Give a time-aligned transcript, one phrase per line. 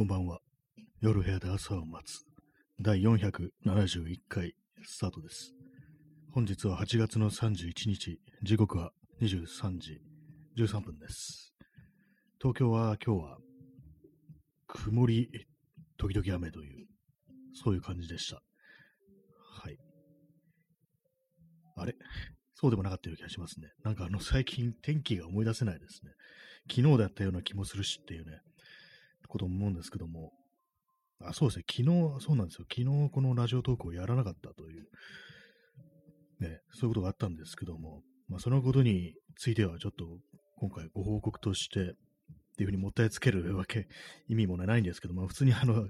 [0.00, 0.38] こんばんは。
[1.02, 2.24] 夜部屋で朝を待つ。
[2.80, 5.52] 第471回スタートです。
[6.32, 10.00] 本日は8月の31日、時刻は23時
[10.56, 11.52] 13分です。
[12.40, 13.36] 東京は今日は
[14.68, 15.28] 曇り、
[15.98, 16.86] 時々雨という、
[17.52, 18.40] そういう感じでした。
[19.60, 19.76] はい。
[21.76, 21.94] あれ？
[22.54, 23.68] そうでもなかったような気がしますね。
[23.84, 26.12] なんかあの最近天気が思い出せないですね。
[26.74, 28.40] 昨日だったような気もするしっていうね、
[29.30, 30.32] こと思うんですけども、
[31.22, 34.84] あ、そうですね、昨日、そうなんですよ、昨日このラジオトークをやらなかったという、
[36.40, 40.06] ね、そういうことがあったんですけども、まあ、そのことについてはちょっと
[40.58, 41.84] 今回ご報告として、っ
[42.60, 43.88] ていうふうにもったいつけるわけ、
[44.28, 45.86] 意味もないんですけども、普通にあの、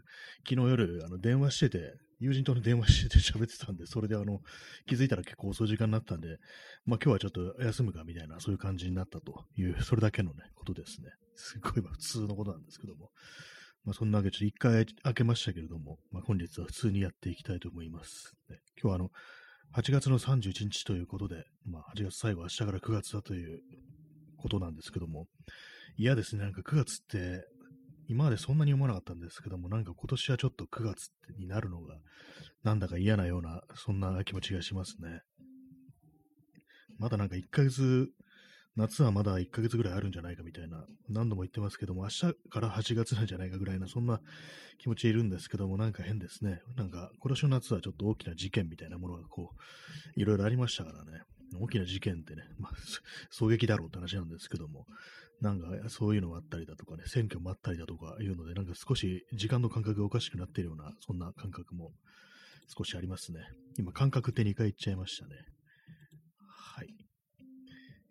[0.49, 4.41] 昨日夜、あの、電話してて、友人との電話してて喋ってたんで、それであの、
[4.87, 6.37] 気づいたら結構遅い時間になったんで、
[6.85, 11.09] まあ今日はちょっと休むかみたいな、そういう感じになったという、それだけのね、ことですね。
[11.35, 13.11] すごいまあ普通のことなんですけども。
[13.85, 18.35] まあそんなわけで、ちょっと一回開けましたけれども、まあ本日は普通にやっていきたいと思います。
[18.51, 19.11] ね、今日はあの、
[19.75, 23.61] 8月の31日ということで、まあ8月最後、明日から9月だという
[24.37, 25.27] ことなんですけども、
[25.97, 27.45] 嫌ですね、なんか9月って、
[28.11, 31.95] 今までそんなに思わなかったんですけども、なんか今年はちょっと9月になるのが、
[32.65, 35.21] なんだか嫌なような、そんな気持ちがしますね。
[36.99, 38.09] まだなんか1ヶ月、
[38.75, 44.21] 夏はまだ1ヶ月ぐらいあるんじゃないかみたいな、何度も言ってますけども、明日から8月なんじゃないかぐらいな、そんな
[44.79, 46.63] 気持ちいるんですけども、なんか変ですね。
[46.77, 49.51] なんか今年の夏はちょっと大きな事件みたいなものがこ
[50.17, 51.21] う、いろいろありましたからね。
[51.59, 52.73] 大きな事件ってね、まあ、
[53.31, 54.87] 衝撃だろうって話なんですけども、
[55.41, 61.93] なんかそういうのがあったりだとかね、選挙もあったりだとかいうので、なんか少し時間の感覚がおかしくなっているような、そんな感覚も
[62.77, 63.41] 少しありますね。
[63.79, 65.35] 今、感覚って2回言っちゃいましたね。
[66.47, 66.89] はい。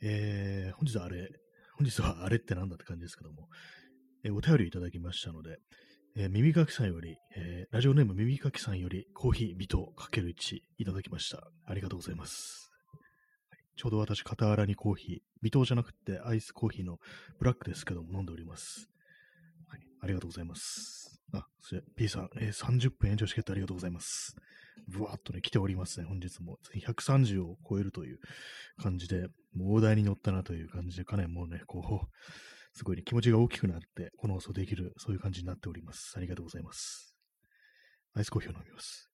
[0.02, 1.30] えー、本日はあれ、
[1.78, 3.48] 本日はあれってなんだって感じですけども、
[4.24, 5.58] えーお便りいただきましたので、
[6.18, 11.48] えー耳かきさんより、えーラジオネーム耳かきさんよりコーヒー微糖かける1いただきました。
[11.66, 12.69] ありがとうございます。
[13.80, 16.98] ちょうど私、傍らにコーヒー、微糖じゃなくてアイスコーヒーの
[17.40, 18.90] ブラックですけども飲んでおります。
[19.70, 21.22] はい、ありがとうございます。
[21.32, 24.36] あ、それ P さん、えー30分延長チケットありがとうございます。
[24.90, 26.58] ぶわーっとね、来ておりますね、本日も。
[26.76, 28.20] 130を超えるという
[28.84, 36.16] 感じで、もう大台に乗ったなという感じで、かなりもうね、こう、すごいね、気持ちが大きくなって、この放送できる、そういう感じになっております。
[36.18, 37.16] ありがとうございます。
[38.14, 39.09] アイスコーヒーを飲みます。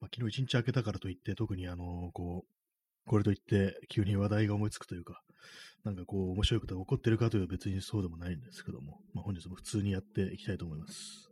[0.00, 5.22] まあ、昨日一日明けたからといって、特にあの、こう、これといって急に話題が思いつくというか、
[5.84, 11.28] なんかこう、面白いことが起こってるかというと別にそうでもないんですけども、まあ、本日も普通にやっていきたいと思います。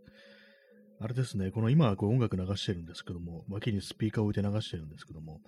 [0.98, 5.40] あれですね、この今はこう音楽流してるんですけども、脇にスピーカーを置いて流してるんですけども、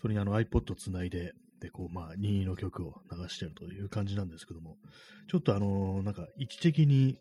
[0.00, 4.76] それにあの iPod つないで、で、こう、まあ、任意の曲を流してるという感じなんですけども、
[5.28, 7.18] ちょっとあのなんか位置的に、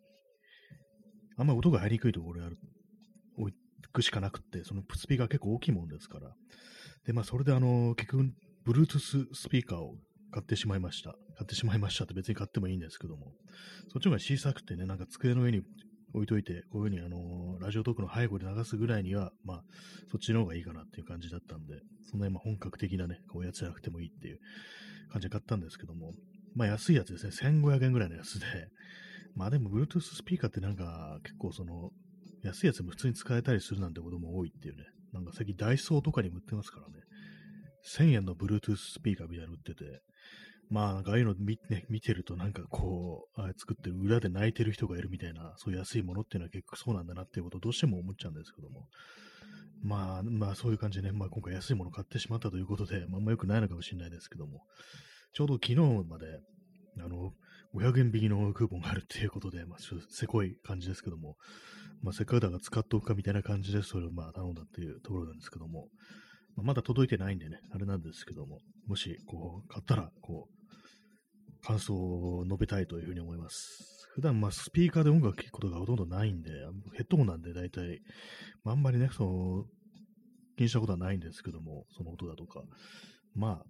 [1.38, 2.58] あんまり音が入りにくいところにある、
[3.94, 6.34] くしかなくって、そのスピーカー結構大きいもんですから、
[7.06, 8.34] で、まあ、それであの結局、
[8.68, 9.96] Bluetooth スピーカーを
[10.32, 11.12] 買ってしまいました。
[11.38, 13.34] 買ってしまいましたって別に買ってもいいんですけども、
[13.92, 15.62] そっちの方が小さくてね、なんか机の上に
[16.14, 19.64] 置いといて、こういうふうにあのラジオトークの背後で流すぐらいには、まあ、
[20.12, 21.80] そっちの方がいいかなっていう感じだったんで、
[22.10, 24.40] そんな今本格的なね、こうやつじゃなくてもいいっていう
[25.12, 26.14] 感じで買ったんですけども、
[26.56, 28.46] まあ安いやつですね、1500円ぐらいのやつで、
[29.36, 31.92] まあでも Bluetooth スピーカーってなんか結構その、
[32.44, 34.84] 安いやつも普通に使えたりするなんてことも多いっていうね、
[35.14, 36.94] なんか最近ダイソーとかにも売ってますからね、
[37.98, 40.02] 1000円の Bluetooth スピーカーみたいなの売ってて、
[40.70, 48.88] まあ、なんかああいうの見,、ね、見てると、なんかこう、あれ作ってる裏で泣いてる人がいるみたいな、そういう安いものっていうのは結構そうなんだなっていうことをどうしても思っちゃうんですけども。
[49.82, 54.64] まあ、まあそういう感じでね、まあ今回安いもの買ってしまったということで、まああんま良くないのかもしれないですけども、
[55.34, 55.76] ちょうど昨日
[56.08, 56.40] まで、
[57.00, 57.32] あの、
[57.74, 61.38] 500円引きのクーポンがあるっていうことで、まあちょっとせこい感じですけども、
[62.02, 65.88] まあせっかくだから使っておくかみたいな感じでそれをまあ頼んだっていうところなんですけども、
[66.56, 74.08] まあ、まだ届いてないんでね、あれなんですけども、もしこう買ったら、こう、感想を述べたいというふうに思います。
[74.16, 76.52] 普段、ま、スピーカーで音楽聴くことがほとんどないんで、
[76.96, 78.02] ヘッドホンなんで大体、
[78.64, 79.66] まあ、あんまりね、その、
[80.58, 82.62] 気にしたことはないんですけども、その音だとか。
[83.36, 83.66] まあ、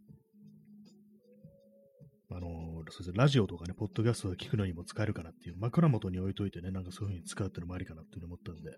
[2.32, 8.72] あのそうですね、ラジオとかね、ポッドキャストを聞くのにも使えるかなっていう、枕元に置いといてね、なんかそういうふうに使うっていうのもありかなっていうふうに思ったんで、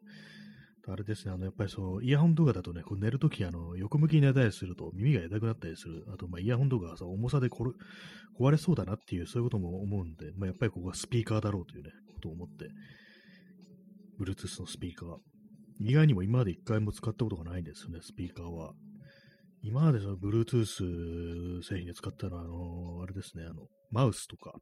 [0.88, 6.06] あれですね、あの、やっぱりそう、イヤホンとかだとね、こう寝るとき、あの、横向きに寝たりすると耳が痛くなったりする。
[6.14, 7.72] あと、まあ、イヤホンとかがさ、重さでこれ
[8.40, 12.70] 壊れそうだなっていう、そういうことも思うんで、まあ、やっぱりここはスピーカーだろうというね、ことを思って、
[14.20, 15.18] Bluetooth のスピーカー。
[15.80, 18.74] 意外にも今まで一回も使ったことがないんですよね、スピーカーは。
[19.64, 24.54] 今までその Bluetooth 製品で使ったのは、あの、あれですね、あの、マウスとか、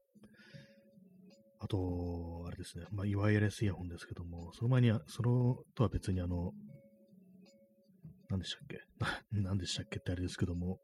[1.61, 6.51] あと、あれですね、まあ、いわゆるイヤホンですけども、その前に、そのとは別にあの、
[8.29, 8.79] 何でしたっけ？
[9.31, 10.79] 何でしたっけってあれですけども、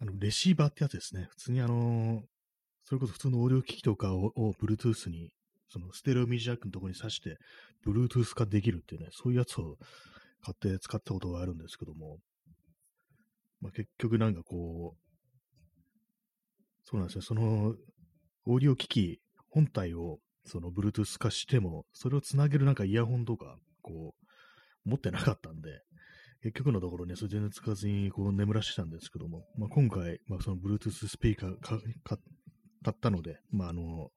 [0.00, 1.26] あの、レシーバーってやつですね。
[1.30, 2.22] 普通にあの、
[2.84, 5.30] それこそ普通のオーディオ機器とかをを Bluetooth に、
[5.68, 7.36] そのステレオミジャックのところに挿して、
[7.86, 9.76] Bluetooth 化できるっていうね、そういうやつを
[10.42, 12.18] 買って使ったことがあるんですけども、
[13.60, 14.98] まあ、結局なんかこう、
[16.84, 17.74] そうなんですよ、その、
[18.46, 19.20] オーディオ機器
[19.50, 24.14] 本体をその Bluetooth 化しても、それをつなげるなんかイヤホンとか、こ
[24.86, 25.82] う、持ってなかったんで、
[26.42, 32.18] 結局のところね、それ全然使わずにこう眠らしてたんですけども、まあ、今回、まあ、その Bluetooth スピーカー買
[32.90, 34.10] ったので、まあ、あの、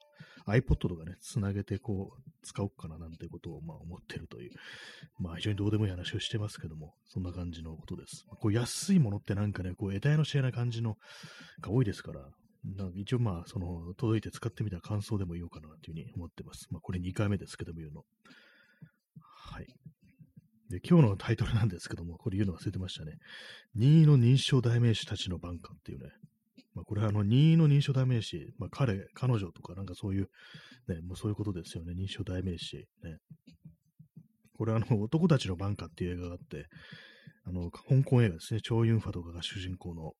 [0.48, 4.52] iPod とかね、つなげてこう、使おうかななんてことをまあ思ってるという、
[5.20, 8.26] まあ非常にどうでもいい話をしてますけども、そんな感じのことです。
[8.40, 10.98] こう安いものってなんかね、こう得体の知れない感じの
[11.62, 12.22] が多いですから、
[12.64, 16.68] なんか一応まあ、その、届いて使ってみた感想でも言おうかなというふうに思ってます。
[16.70, 18.04] まあこれ2回目ですけども言うの。
[19.20, 19.68] はい。
[20.70, 23.18] で、今日のタイトルなんですけども、これ言うの忘れてましたね。
[23.76, 26.10] 任意の認証代名詞たちの番歌っていうね。
[26.74, 30.30] まあ、これはあの、任意の認証代名詞、まあ、彼、彼女とかなんかそういう、
[30.88, 31.94] ね、もうそういうことですよね。
[31.94, 32.88] 認証代名詞。
[33.04, 33.18] ね。
[34.58, 36.68] これあの、男たちの番歌っていう映画があって、
[37.46, 38.62] あの、香港映画ですね。
[38.62, 40.14] 超ユンファとかが主人公の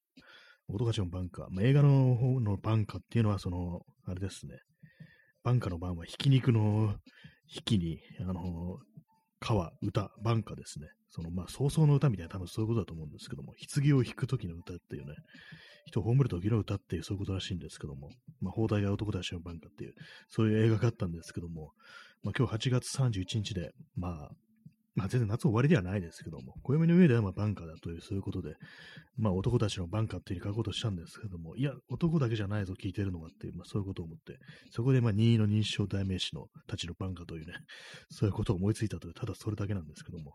[0.68, 1.48] 男たちの番歌。
[1.50, 4.58] まあ、映画の方の番歌っていうのは、その、あれですね。
[5.44, 6.96] 番歌の番はひき肉の
[7.54, 8.80] 引きに、あの、
[9.42, 10.88] 川、歌、晩歌ですね。
[11.10, 15.16] その、まあ、早々の歌みたいな多分そういうことだと思うんですけども、棺を引く時の歌っていうね、
[15.86, 19.96] 人を葬る時の歌っていうそういうことらしいんですけども、まあ、放題が男たちの晩歌っていう、
[20.30, 21.74] そういう映画があったんですけども、
[22.24, 24.32] まあ、今日8月31日で、まあ、
[24.94, 28.56] まあ全然夏終わりではないですけども、暦の上ではまあバンカーだという、そういうことで、
[29.18, 34.38] まあ男たちのバンカーっていうふうに書こうとしたんですけども、いや、男だけじゃないぞ、聞いてるのはっていう、まあそういうことを思って、
[34.72, 37.54] そこでまあ任意の認証代名詞のたちのバンカーというね、
[38.10, 40.34] そういうことを思いついたという、ただそれだけなんですけども、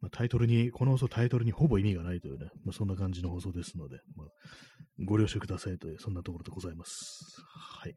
[0.00, 4.26] まあ、タイトルに、この放送タイトルにほぼ意味がないというね、まあ、そんな感じの放送ですので、まあ、
[5.06, 7.42] ご了承くださいという、そんなところでございます。
[7.54, 7.96] はい。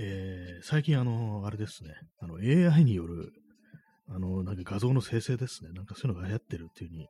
[0.00, 3.32] え最近あの、あれですね、あの AI による、
[4.08, 7.08] あの、なんか画像の生成ですね、なんかそういうのが流行ってるっていうふうに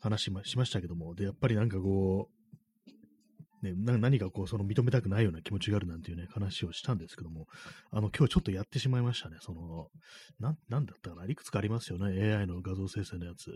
[0.00, 2.36] 話しましましたけども、で、やっぱりなんかこう、
[3.62, 7.46] ね、何かこう、その認めたくないような気持ちがあるなんていうね、話をしたんですけども、
[7.90, 9.38] あの、今日ちょっとやってしまいましたね。
[9.40, 9.88] その、
[10.38, 13.50] な、なんだったかな、いくつかありますよね、AI の画像生成のやつ。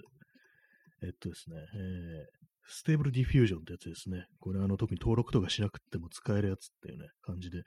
[1.02, 4.26] えっとですね、えー、 Stable Diffusion ってやつですね。
[4.38, 7.62] これあの特に登録とかしなくても使えるやつっていうね、感じで、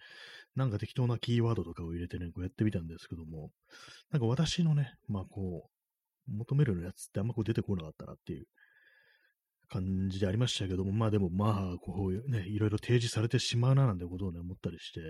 [0.55, 3.51] なんか適当なキーワードとかを入れてね、こうやってみたんですけども、
[4.11, 5.69] なんか私のね、まあこ
[6.27, 8.45] う、求めるやつってあんまこう出てこなかったなっていう
[9.69, 15.01] 感じでありましたけども、まあでもまあ、こういうね、いろいろ提示されてしまうななんてことをね、思ったりして、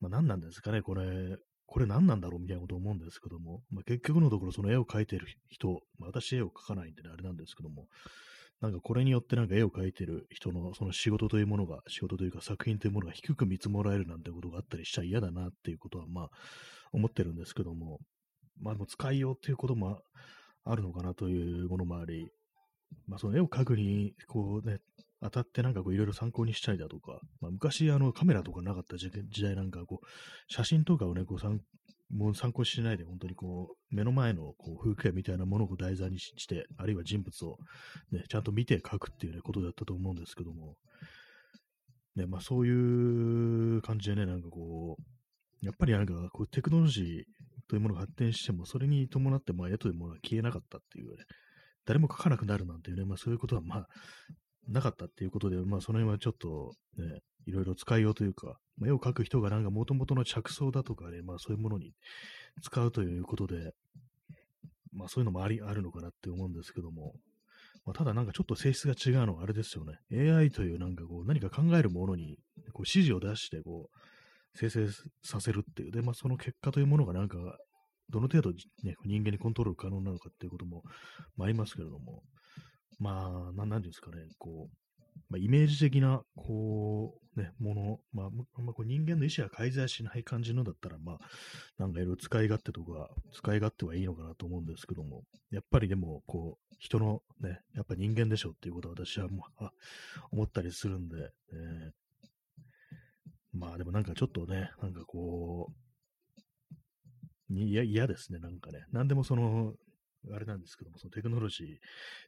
[0.00, 7.88] まあ何なんですかね、これ、これ何なんだろうみたいなことを思うんですけども、まあ、結局のところその絵を描いてる人、まあ、私絵を描かないんでね、あれなんですけども、
[8.60, 16.30] なんかこれによってなんか絵を描いてる人のその仕事というものが、仕事というか作品というものが低く見積もられるなんてことがあったりしちゃ嫌だなっていうことはまあ
[16.92, 18.00] 思ってるんですけども、
[18.60, 20.00] まあでも使いようっていうことも
[20.64, 22.30] あるのかなというものもあり、
[23.06, 24.78] まあその絵を描くにこうね、
[25.22, 29.10] 当たってなんかこういろいろ参考にしたりだとか、まあ昔あのカメラとかなかった時
[29.42, 30.06] 代なんかこう
[30.48, 31.38] 写真とかをね、こう
[32.10, 37.58] もう参考しないで、本当にこう、目の前のこう風景みたいなものを題材にして、あるいは人物を、
[38.10, 40.76] ね、ちゃんと見て描くっていう、ね、ことだったと思うんですけども、
[42.16, 47.24] ね、まあそういう感じでね、なんかこう、やっぱりなんかこうテクノロジー
[47.68, 51.24] というものが発展しても、それに伴ってまあ絵というものが消えなかったっていうね、
[51.84, 53.86] 誰も描かなくなるなんていうね、まあそういうことはまあ
[54.68, 61.92] なかったっていうことで、まあその辺はちょっとね、いろいろ使いようというか、絵を描く人がなんか元々の着想だとかね、まあそういうものに
[62.62, 63.72] 使うということで、
[64.92, 67.14] まあそういうのもあり、あるのかなって思うんですけども、
[67.84, 69.98] まあ、ただなんかちょっと性質が違うのはあれですよね。
[70.12, 72.36] AI というなんかこう何か考えるものに
[72.72, 73.98] こう指示を出してこう
[74.54, 74.88] 生成
[75.22, 75.92] させるっていう。
[75.92, 77.38] で、まあその結果というものがなんか
[78.10, 78.50] どの程度、
[78.82, 80.82] ね、人間にコントロール可能なのかっていうことも、
[81.36, 82.22] まあ、りますけれども、
[82.98, 84.76] まあ、ななんていうんですかね、こう、
[85.28, 91.18] まあ、イメージ的な、こう、ね、もの、まあ、ま、こう人間の意思が介在しない感じのだったら、まあ、
[91.78, 99.68] なんかいろいろ使い勝手とか、使い勝手はいいのかなと思うんですけども、やっぱりでも、こう、人のね、やっぱ人間でしょっていうことは私はもう、
[100.32, 101.16] 思ったりするんで、
[101.52, 101.90] えー、
[103.52, 105.78] まあでもなんかちょっとね、なんかこう、
[107.50, 108.84] 嫌ですね、なんかね。
[108.92, 109.74] なんでもその、
[110.32, 111.66] あれなんですけども、そのテクノロジー、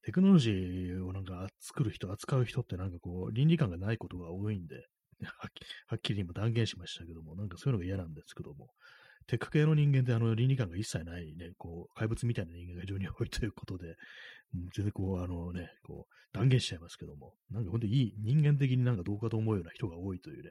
[0.05, 4.87] テクノロジーをなんか作る人、扱う人ってなんかこう、倫理観がないことが多いんで、
[5.87, 8.71] はっきり今断言しましたけども、なんかそういうのが嫌なんですけども、
[9.27, 13.95] テック系の人間ってあの倫理観が一切ないね、こう、怪物みたいな人間が非常に多いということで、
[14.75, 20.51] 全然こう、あのね、こう、断言しちゃいますけども、なんか本当にいい、人間的になんかどうかと思うような人が多いというね、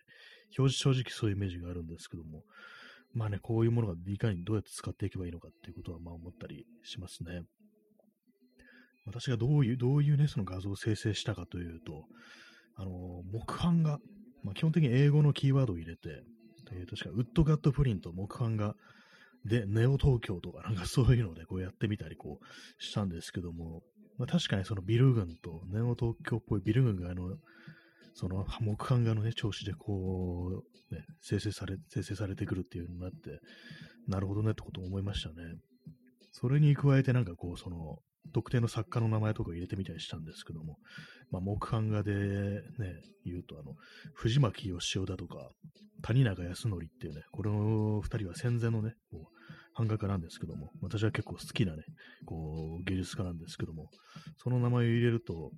[0.52, 2.44] 正直そういうイメージがあるんですけども、
[3.14, 7.42] まあね、こういうものがいかにどうやって使っていけばいいのかっていうことはまあ思ったりしますね。
[9.06, 12.06] 私がどういう、どういうね、その画像を生成したかというと、
[12.76, 12.92] あの、
[13.32, 14.00] 木版が、
[14.44, 16.24] まあ、基本的に英語のキーワードを入れて、
[16.72, 18.76] えー、確かウッドガットプリント、木版が、
[19.46, 23.82] で、ネオ東京とかなんかそういうのでこうやってみたりこうしたんですけども、
[24.18, 27.38] まあ、確かにそのビル群とネオ東京っぽいビル群があの、
[28.20, 30.62] その木版画のね、調子でこ
[30.92, 33.40] う、ね、生成され、生成されてくるっていうのになって、
[34.10, 35.36] なるほどねってことを思いましたね。
[36.34, 38.00] それに加えてなんかこう、その、
[38.34, 40.76] 特定の作家の名前とか入れてみたりしたんですけども、
[41.32, 42.60] まあ、木版画でね、
[43.24, 43.76] 言うと、あの、
[44.16, 45.52] 藤巻義雄だとか、
[46.02, 51.84] 谷中康則っていうね、この二人は戦前のね、こう版画家なんですけども、私は結構好きなね、
[52.26, 53.90] こう、芸術家なんですけども、
[54.44, 55.52] その名前を入れると、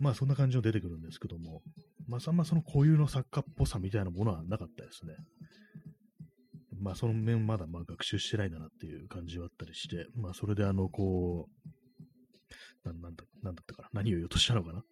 [0.00, 1.62] まあそんな感じの出てくるんですけども、
[2.08, 5.12] まああんまその固有の作家っぽさみたいなものはなかったですね。
[6.80, 11.48] まあその面まだまあ学習してないんだなっていう感じはあったりして、まあそれであの、こ
[12.84, 14.82] う、ななんだなんだったかな何を言おうとしたのかな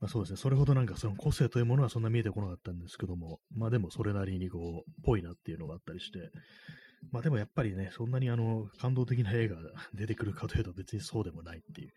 [0.00, 6.18] まあそうですね、それほどなんかその個性というものはそんな見えてこなかったんですけども、まあでもそれなりにこう、ぽいなっていうのがあったりして、
[7.10, 11.92] まあでもやっぱりね、そんなにあの、感動的な映画が 出てくるかというと別にそうでもないっていう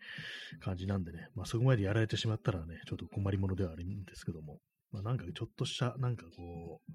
[0.60, 4.60] 感じなんでね、まあそこまでやられてしまったらね、ちょっと困りものではあるんですけども、
[4.92, 6.92] まあなんかちょっとした、なんかこう、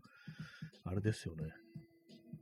[0.84, 1.52] あれですよね、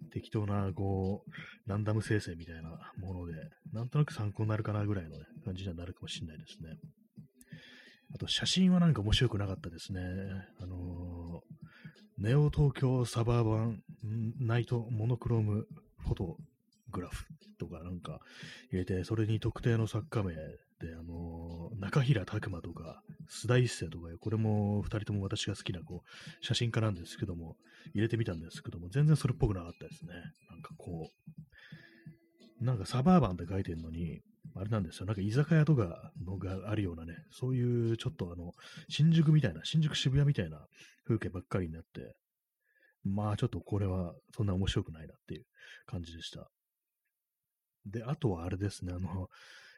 [0.10, 3.34] 適当な、こう、ランダム生成みたいなもので、
[3.72, 6.78] なんとなく参考になるかなぐらいの、ね、感じにはなるかもしれないですね。
[8.14, 10.02] あと、写真はなんか面白くなかったですね。
[10.60, 11.49] あのー、
[12.20, 13.82] ネオ東京サバーバン
[14.42, 15.68] ナイトモノクローム
[16.00, 16.38] フォト
[16.92, 17.26] グラフ
[17.58, 18.20] とかなんか
[18.74, 20.42] 入れて、それに特定の作家名で、
[21.00, 27.56] あのー、中平拓馬とか、須田一世とか、これも二人とも私が好きなこう写真家なんですけども、
[27.94, 30.12] 入れてみたんですけども、全然それっぽくなかったですね。
[30.50, 31.10] なんかこ
[32.62, 34.20] う、なんかサバーバンって書いてるのに、
[34.56, 35.06] あれなんですよ。
[35.06, 38.52] なんか居酒屋とかのがあるようなね、そういうちょっとあの、
[38.90, 40.66] 新宿みたいな、新宿渋谷みたいな
[41.06, 42.16] 風景ばっかりになって、
[43.04, 45.46] まあちょっとこれはそんな面白くないなっていう
[45.86, 46.50] 感じでした。
[47.86, 49.28] で、あとはあれですね、あの、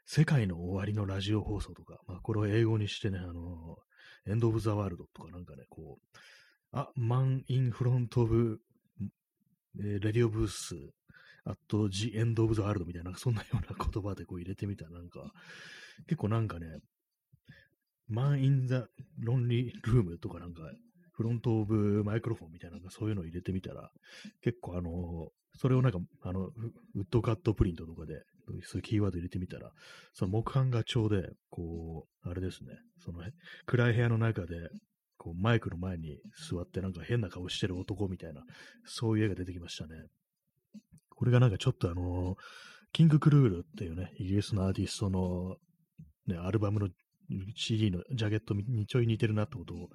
[0.06, 3.78] 世界の終わりのラジオ放送とか、まあこれを英語にしてね、あの、
[4.28, 6.18] エンド・オブ・ザ・ワールドとかなんかね、こう、
[6.72, 8.60] あ、マン・イン・フロント・オブ、
[9.75, 10.75] レディオ・ブース、
[11.44, 15.32] あと、ジ・エンド・オブ・ザ・ワールドみたいな、そんなような言葉でこう入れてみたら、なんか、
[16.08, 16.68] 結構なんかね、
[18.08, 18.88] マン・イン・ザ・
[19.20, 20.62] ロンリー・ルームとかなんか、
[21.14, 23.92] フロント・オブ・マイクロフォンみたいな、そういうのを入れてみたら、
[24.42, 26.52] 結構あの、それをなんか、あの、ウ
[27.02, 28.24] ッドカットプリントとかで、
[28.64, 29.72] そういうキーワード入れてみたら、
[30.14, 33.22] その木版画調で、こう、あれですね、その
[33.66, 34.70] 暗い部屋の中で、
[35.18, 36.18] こうマイクの前に
[36.50, 38.44] 座ってなんか変な顔してる男みたいな、
[38.86, 40.08] そういう絵が出てきましたね。
[41.22, 42.36] これがなんかちょっとあの、
[42.94, 45.56] キング・クルールっていうね、イギリスのアーティストの、
[46.25, 46.88] ね、アルバムの
[47.56, 49.90] CD のジャケットにちょい似てるなってことを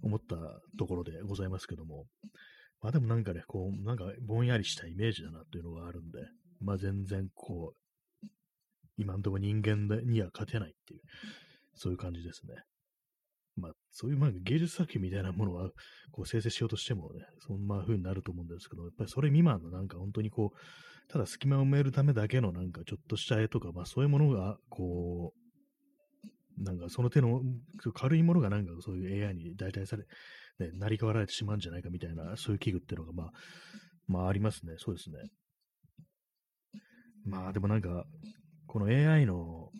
[0.00, 0.36] 思った
[0.78, 2.04] ところでございますけども、
[2.82, 6.20] まあでもなんかね、こう、なんかぼんやりしたイメージだなっていうのがあるんで、
[6.60, 7.74] まあ全然こ
[8.22, 8.26] う、
[8.96, 11.00] 今んとこ人間には勝てないっていう、
[11.74, 12.54] そういう感じですね。
[13.60, 15.70] まあ、そういうまあ芸術作品みたいなものは
[16.12, 27.40] こう生成しようとしてもね、そんな風になると思うんですけど、やっぱりそれ未満のなんか本当にこう、ただ隙間を埋めるためだけのなんかちょっとした絵とか、まあそういうものが、こう、なんかその手の
[27.94, 30.04] 軽いものがなんかそういう AI に代替され、
[30.58, 33.30] ね、成り代わられてしまうんじゃないかみたいな、そういう器具っていうのがまあ、
[34.06, 34.74] まあありますね。
[34.78, 35.16] そうですね。
[37.24, 38.04] まあでもなんか、
[38.66, 39.70] この AI の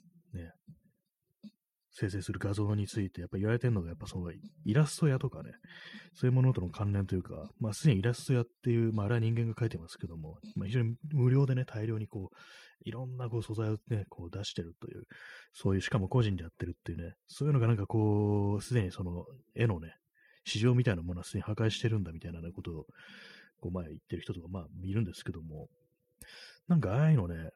[1.92, 5.50] 生成する画像について、やっぱ言われてるのが、やっぱそのイラスト屋とかね、
[6.14, 12.37] そういうものとの関連というか、まあすでにイラスト屋っていう、まああれは人間が描いてますけども、まあ非常に無料でね、大量にこう、
[12.85, 15.02] いろんなこう素材をね、こう出してるという、
[15.52, 19.94] そういう、しかも個人でやってるっていうね、そういうのがなんかこう、すでにその絵のね、
[20.44, 22.87] 市場みたいなものはすでに破壊してるんだみたいな、ことを、
[23.61, 25.68] こう前言ってる人とかまあいるんですけども、
[26.68, 27.50] なんかああいうのね、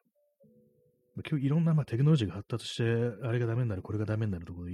[1.23, 2.83] 今日いろんなまあテクノロジーが発達して、
[3.23, 4.69] あれがダメになる、これがダメになるところっ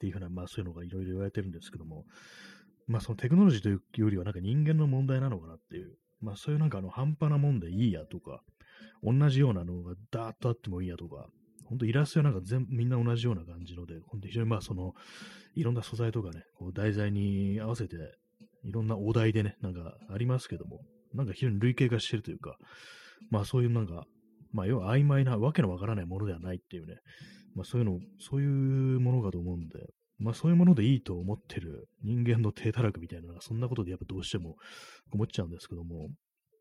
[0.00, 2.04] ていうふうな、まあそういうのがいろいろ言われてるんですけども、
[2.86, 8.42] まあそのテクノロジーというよりはなんか人間の問題なのかなっていう、まあそういうなんかあの半端なもんでいいやとか、
[9.02, 11.26] 同じようなのがダーッとあってもいいやとか、
[11.66, 14.94] 本当イラストはなんか全みんな同じような感じので、本当非常にまあその、
[15.54, 17.96] いろんな素材とかね、こう題材に合わせて、
[18.64, 20.80] いろんなお題でね、なんかありますけども、
[21.14, 22.56] なんか非常に類型化してるというか、
[23.30, 24.04] まあそういうなんか、
[24.52, 26.96] まあ要は曖昧なわけのわからないものではないっていうね、
[27.54, 29.78] まあそういうの、そういうものかと思うんで、
[30.18, 34.56] まあそういうものでいいと思ってる人間の低たらくみたいなのが、そんなことでやっぱどうしても
[35.12, 36.08] 思っちゃうんですけども、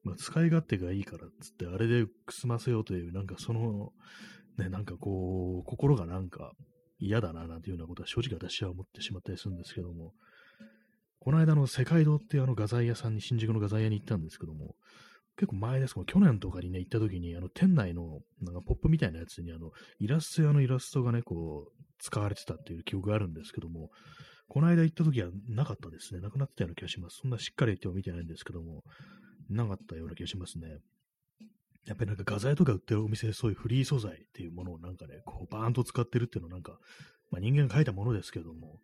[0.04, 3.92] まあ使い勝手がいいからっつって、あれでくすませようという、なんかその、
[4.58, 6.52] ね、なんかこう、心がなんか
[7.00, 10.14] 嫌だな、なんていうようなことは正直私は思ってしまったりするんですけども、
[11.20, 14.76] この間の世界堂っていうあの画材屋さんに、新宿の画材屋に行ったんですけども、
[15.42, 23.90] 結構前ですけど、去年とかにね、行った時に、あの、店内の、なんかポップみたいなやつに、あの、イラスト屋のイラストがね、こう、使われてたっていう記憶があるんですけども、
[24.48, 26.22] この間行った時はなかったですね。
[26.22, 27.18] なくなってたような気がします。
[27.24, 28.84] そんなしっかり言っても見てないんですけども、
[29.50, 30.78] なかったような気がしますね。
[31.88, 36.78] やっぱりなんか画材とか売ってるお店でそういうフリー素材っていうものをなんかね、こうバーンと使ってるっていうのはなんか、
[37.32, 38.78] まあ人間が描いたものですけども、やっ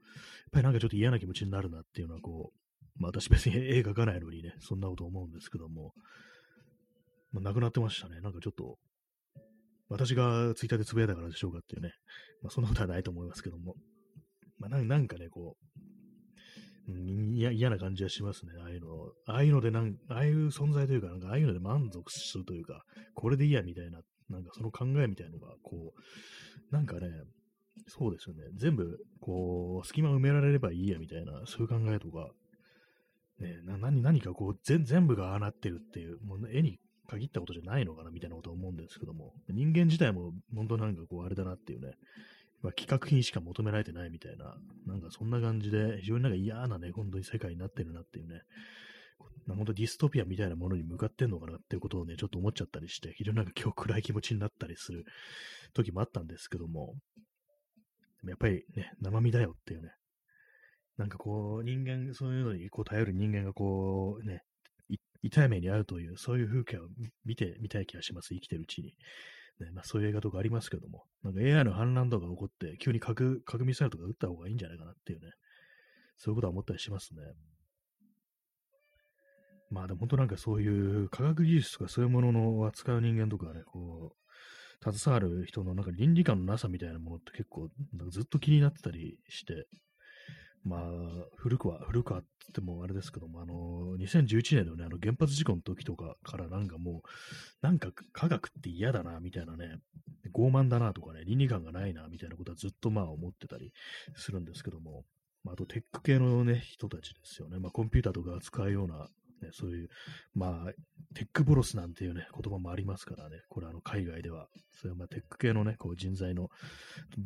[0.52, 5.94] ぱりなんかちょっと嫌な気持ちになるなっていうのはこう、まあ私別に絵描かないのにね、そんなこと思うんですけども、
[7.32, 8.22] まあ、なくなってましたね。
[8.22, 8.78] なんかちょっと、
[9.90, 11.94] 私がツイッターでつぶやいたからでしょうかっていうね、
[12.42, 13.76] まあそんなことはないと思いますけども、
[14.60, 15.88] まあなんかね、こう、
[16.90, 18.54] 嫌な感じはしますね。
[18.62, 18.88] ああいうの。
[19.26, 27.08] ああいうのでなん、ああいう存在というか、なんかああいうので満足するというか、これでいいやみたいな、なんかその考えみたいのが、こう、なんかね、
[27.88, 28.44] そうですよね。
[28.56, 32.30] 全部、こう、隙間埋められればいいやみたいな、そういう考えとか、
[33.40, 41.94] ね、な何何かこう全、全部がああなってるっていう、もう絵に限ったことじゃないのかなみたいなことを思うんですけども、人間自体も本当なんかこう、あれだなっていうね、
[42.62, 48.42] まあ、企画品しか求められてないみたいな、なんかそんな感じで、非常になんか嫌なね、本当に世界になってるなっていうね、
[49.48, 55.06] 本当ディストピアみたいなものに向かってんのかなっていうことをね、ちょっと思っちゃったりして、非常になんか今日暗い気持ちになったりする
[55.74, 56.96] 時もあったんですけども、
[58.22, 59.92] でもやっぱりね、生身だよっていうね、
[60.98, 64.42] なんかこう、人間、そういうのにこう頼る人間がこう、ね、
[65.22, 66.88] 痛い目に遭うという、そういう風景を
[67.26, 68.94] 見てみたい気がします、生きてるうちに。
[69.60, 75.32] ね、まあそういう映画とかありますけども、なんか AI の反乱とか起こって、急に核、核ミサイルとか撃った方がいいんじゃないかなっていうね、
[76.18, 77.22] そういうことは思ったりしますね。
[79.70, 87.70] まあでも本当なんかそういう科学技術とかそういうものの扱う人間とかね、こう、携わる人のなんか倫理観のなさみたいなものって結構
[88.10, 89.66] ずっと気になってたりして、
[90.68, 90.82] まあ、
[91.38, 97.10] 古くは、古くはって言ってもあれですけども、あの、2011年のね、あの原発事故の時とかからなんかもう、
[97.62, 99.80] なんか科学って嫌だな、みたいなね、
[100.36, 103.72] 傲慢だなとかね、倫理観がないな、みたいなことはずっとまあ思ってたり
[104.16, 105.06] するんですけども、
[105.44, 107.60] まあ、あとテック系のね、人たちですよね。
[107.60, 109.08] まあ、コンピューターとか使うような、
[109.42, 109.90] ね、そういう、
[110.34, 110.72] まあ、
[111.16, 116.50] tech bros なんていうね、言葉もありますからね、これあの海外では、そういうまあテック系のね、こう人材の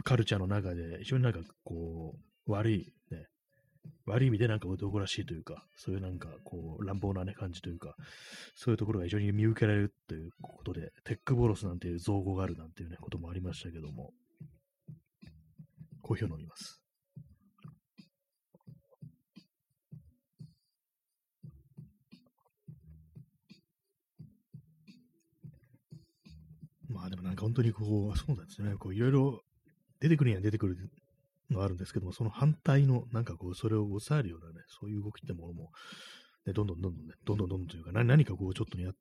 [0.03, 3.25] カルチャーの中で、非常になんかこう、悪い、ね、
[4.05, 7.95] 悪い意味でなんか男らしいというか、そういうなんかこう乱暴なね感じというか、
[8.55, 14.11] そういうところが非常に見受けられるということで、 tech bros なんていう造語があるなんていうね、こともありましたけども、
[16.01, 16.81] コーヒーを飲みます。
[26.89, 29.41] まあでもなんか本当にこう、そうなんですね、こういろいろ
[29.99, 30.77] 出てくるには出てくる
[31.59, 35.71] があるんですけども、その反対の、なんかこう、それを抑えるようなね、そういう動きってものも、
[36.45, 38.91] ね、どんどんどんどんね、どんどんどんどんというか、何かこう、ちょっとね、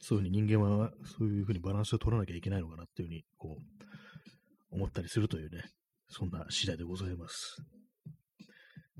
[0.00, 5.64] そういうふうに人間は、そういうふうにバランスを取らなきゃいけないのかなっていうふうに、こう、思ったりするというね、
[6.08, 7.62] そんな次第でございます。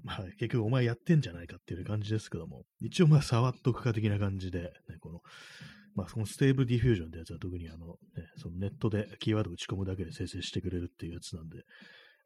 [0.04, 5.20] まあ、結局お前やってんじゃないかっていう感じですけども、一応まあ、触っとくか的な感じで、ね、この、
[5.94, 7.94] まあ、その Stable Diffusion ってやつは特にあの、ね、
[8.36, 11.58] そのネットでキーワード打ち込むだけで生成してくれるっていうやつなんで、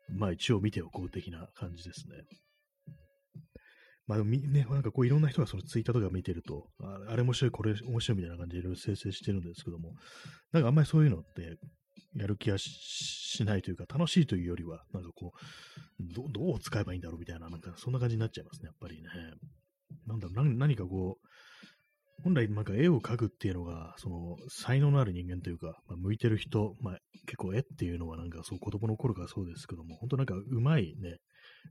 [0.08, 2.16] まあ一応見ておこう的な感じですね。
[4.06, 9.92] まあね、なんかこういろんな人がそのツイッターとか見てると、あ、あれ面白い、これ面白いみたいな感じでいろいろ生成してるんですけども、
[10.52, 11.56] なんかあんまりそういうのって
[12.14, 19.08] やる気はしないというか、楽しいというよりは、なんかこう、どどう使えばいいんだろうみたいな、なんかそんな感じになっちゃいますね、やっぱりね。
[20.06, 21.26] なんだろう、何かこう、
[22.22, 31.18] 本来なんか絵を描くっていうのが、その才能のある人間というか、まあ、向いてる人、まあ、結構絵っていうのはなんかそう子供の頃からそうですけども、本当なんかうまいね、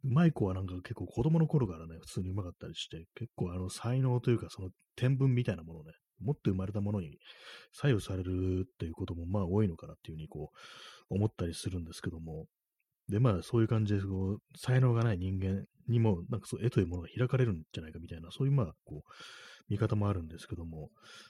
[0.04, 7.18] うまい子はなんか結構子供の頃からね、普通にうまかったりして、結構あの才能というかその天分みたいなものね、持って生まれたものに
[7.74, 10.52] 左右されるっていうこともまあ多いのかなっていうふうにこ
[11.10, 12.46] う思ったりするんですけども、
[13.10, 19.12] で、まあそういう感じでこう、才能がない人間にも、なんかそう絵というものが開かれるんじゃないかみたいな、そういうまあこう、
[19.70, 20.90] 見方もあるんですけども、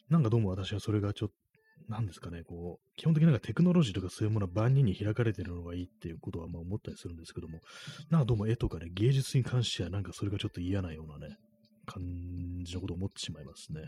[0.10, 1.36] なんかどうも私はそれがちょっと、
[1.90, 7.60] なんですかね、こう、基本的になんかテクノロジーとかそういうものは万人に開かれてるのがいいっていうことはまあ思ったりするんですけども、
[8.10, 11.36] なんかどうも絵とかね、芸術に関してはなんかそれがちょっと嫌なようなね、
[11.86, 12.04] 感
[12.64, 13.82] じのことを思ってしまいますね。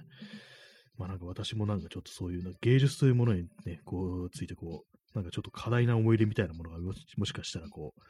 [0.97, 6.79] まあなんか私もなんかちょっとそういう芸術というものにね、こう、ついてこう、なんかちょっと過大な思い入れみたいなものが
[7.17, 8.01] もしかしたらこう、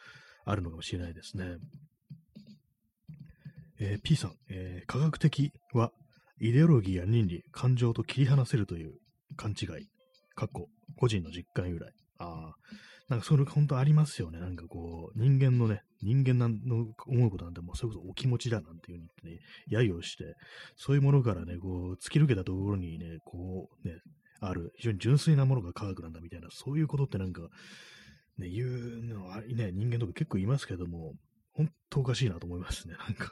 [0.46, 1.58] あるのかもしれないですね。
[3.80, 5.92] えー、P さん、えー、科学的は
[6.46, 8.96] イデオロギーや倫理、感情と切り離せるという
[9.38, 9.88] 勘違い。
[10.36, 11.94] かっこ、個人の実感由来。
[12.18, 12.56] ああ、
[13.08, 14.42] なんかそれ本当ありますよね。
[14.42, 16.48] なんかこう、人間のね、人間の
[17.08, 19.40] 思うことなんてもうそれこそお気持ちだなんていうふうにね、
[19.72, 20.36] 揶揄して、
[20.76, 23.96] そういうものからね、こう、突き抜けたところにね、こう、ね、
[24.42, 27.44] ある、非常に純粋なものが科学なんだみたいな、そういうことってなんか、
[28.38, 31.14] ね、言うのはね、人間とか結構いますけども、
[31.54, 32.96] 本当おかしいなと思いますね。
[32.96, 33.32] なんか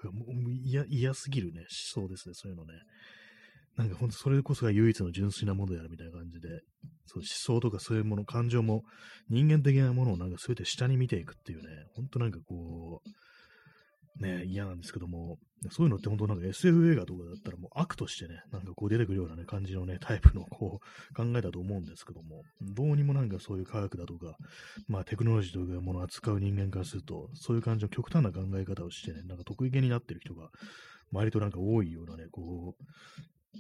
[0.88, 1.62] 嫌、すぎるね、
[1.96, 2.74] 思想ですね、そういうのね。
[3.78, 6.50] なんか本当それこそが唯一の純粋なものであるみたいな感じで、
[7.06, 8.84] そう思想とかそういうもの、感情も
[9.30, 13.10] 人間的なものをなんか全て下に見ていくっていうね、本当なんかこう、
[14.20, 15.38] ね、嫌なんですけども、
[15.70, 24.36] そういうのって本当なんか SF 映画とかだったらもう悪としてね、なんかこう出てくるようなね、感じのね、タイプのこう考えだと思うんですけども、どうにもなんかそういう科学だとか、
[24.88, 30.50] まあテクノロジーというものを扱う人間からすると、そういう感じの極端な考え方をしてね、なんか得意げになってる人が、
[31.12, 32.84] 割となんか多いようなね、こう、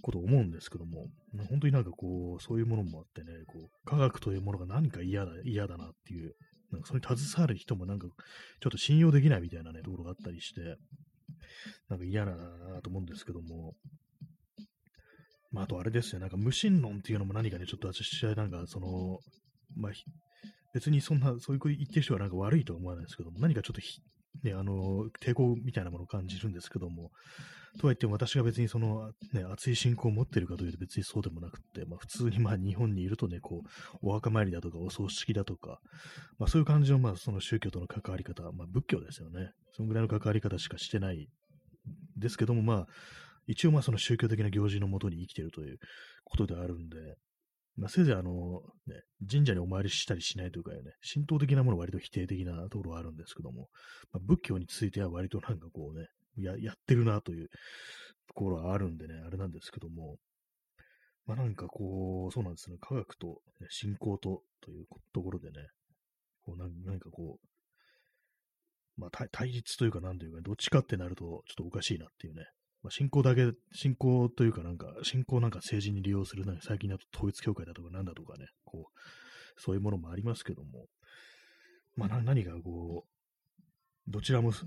[0.02, 1.08] こと思うんですけども、
[1.50, 6.36] 本当になんかこう、そういうものもあってね、こう、科学というものが何か嫌だ、嫌だなっていう
[6.72, 10.62] なんかそれに携わる人もなんか、ちょっと信用できないみたいなね、ところがあったりして、
[11.90, 13.74] なんか嫌だなと思うんですけども、
[15.52, 19.20] まあ、あとあれですよ、なんか無心論っていうのも何かね、ちょっと私はなんか、その、
[19.76, 19.92] まあ、
[20.74, 23.82] 別にそんな、そういう言ってる人はなんか悪いとは思わないですけども、何かちょっと
[24.44, 27.12] ね、あの、抵抗みたいなものを感じるんですけども、
[27.80, 35.80] とは言っても私が別にその、ね、熱い信仰を持っているかというと別にそうでもなくて、まあ普通にまあ日本にいるとね、こう、お墓参りだとかお葬式だとか、
[36.38, 39.52] まあそういう感じのまあその宗教との関わり方、まあ仏教ですよね。
[39.74, 41.30] そのぐらいの関わり方しかしてない
[42.18, 42.88] ですけども、まあ、
[43.48, 45.78] 一応まあその宗教的な行事のもとに生きているという
[46.26, 46.98] ことであるんで、
[47.78, 50.80] まあ、せいぜいあの、ね、神社にお参りしたりしないというかね、
[51.14, 53.70] 神道的なものは割と否定的なところはあるんですけども、
[54.12, 56.08] まあ、仏教については割となんかこうね、
[56.38, 57.50] ややってるなという
[58.28, 60.18] ところはあるんでね、あれなんですけども、
[61.26, 65.68] まあなんかこう、そうなんですね、科学と、ね、信仰とというところでね、
[66.46, 72.46] こうなんなんかこう、まあ対立というかなんというか、どっちかってなるとちょっとおかしいなっていうね、
[72.84, 79.00] まあ、信仰だけ、信仰というかなんか、信仰なんか政治に利用する、な最近だと統一教会だとかなんだとかね、こう、
[79.58, 80.88] そういうものもありますけども、
[81.96, 84.58] まあ何かこう、どちらもね、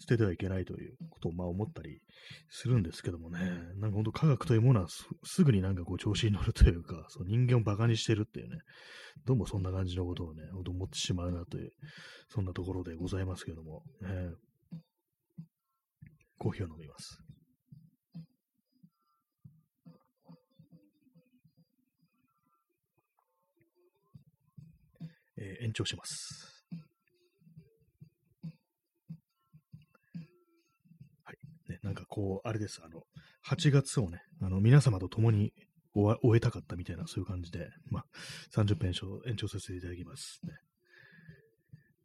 [0.00, 2.00] 捨ててはいけないということをまあ思ったり
[2.50, 3.40] するんですけどもね、
[3.76, 4.86] なんか本当科学というものは
[5.24, 8.58] すぐになんかこう調子に乗るというか、その人間を馬鹿にしてるっていうね、
[9.26, 11.72] どうもそんな感じのことをね、思ってしまうなという、
[12.28, 14.08] そんなところでございますけども、ね、
[16.38, 17.18] コーヒーを飲みます。
[25.38, 26.64] えー、延長します。
[31.24, 31.36] はい
[31.70, 33.02] ね、なんかこう、あれです、あの、
[33.46, 35.52] 8月をね、あの、皆様と共に
[35.94, 38.04] 終えたかったみたいな、そういう感じで、まあ、
[38.54, 40.54] 30分延長延長させていただきますね。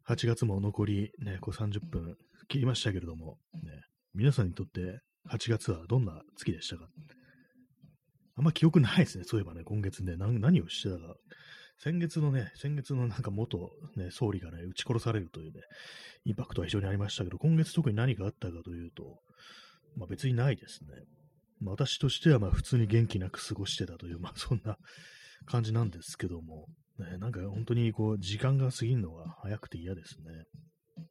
[0.08, 2.16] 8月も残りね、こう30分
[2.48, 3.82] 切りましたけれども、ね、
[4.14, 6.86] 皆さんにとって8月はどんな月でしたか？
[8.36, 9.24] あんま記憶ないですね。
[9.24, 11.14] そういえばね、今月ね、何をしてたか
[11.78, 15.60] 先月のね、先月のなんか元、ね、総理がね、撃ち殺されるというね、
[16.24, 19.20] インパクトは非常にありましたけど、今月特に何があったかというと、
[19.96, 20.90] まあ別にないですね。
[21.60, 24.76] まあ、私としてはまあ普通に元気なく過ごしてたという、まあそんな
[25.46, 26.66] 感じなんですけども、
[26.98, 31.04] ね、なんか本当にこう、時間が過ぎるのが早くて嫌ですね。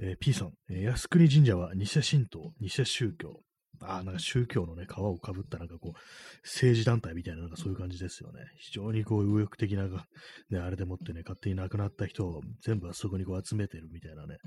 [0.00, 3.40] えー、P さん、えー、靖国神社は偽神道、偽宗教、
[3.80, 5.98] あなんか宗教のね、皮をかぶったなんかこう、
[6.42, 8.40] 政治団体みたいななんかそういう感じですよね。
[8.56, 9.86] 非常にこう、右翼的な、
[10.50, 14.38] ね、あれでもってね、勝手に亡くなった人を全部あそこにこう集めてるみたいなね、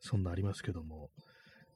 [0.00, 1.10] そんなありますけども、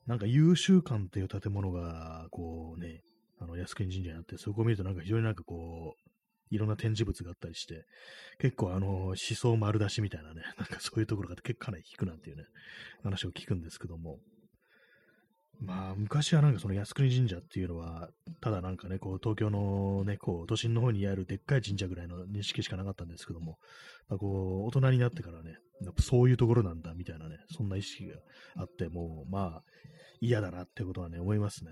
[0.07, 3.03] なんか優秀館っていう建物が、こうね、
[3.39, 6.11] あの、靖国神社にあって、そこを見るとなんか非常になんかこう、
[6.51, 7.85] いろんな展示物があったりして、
[8.39, 12.45] 結構あの、思想丸出しみたいなね、 なんかそういうところが結構かなり聞くなんていうね、
[13.03, 14.21] 話を聞くんですけども、
[15.61, 18.09] まあ、昔はなんかその靖国神社っていうのは、
[18.41, 23.59] ただなんかね、こう、東京のね、こう、都心の方にあるでっかい神社ぐらいの認識しかなかったんですけども、
[24.09, 28.17] まあ、こう、大人になってからね、やっぱそういうところなんだ、みたいなね、そんな意識が
[28.57, 29.63] あって、もう、まあ、
[30.21, 31.71] 嫌だなってことはね、思いますね。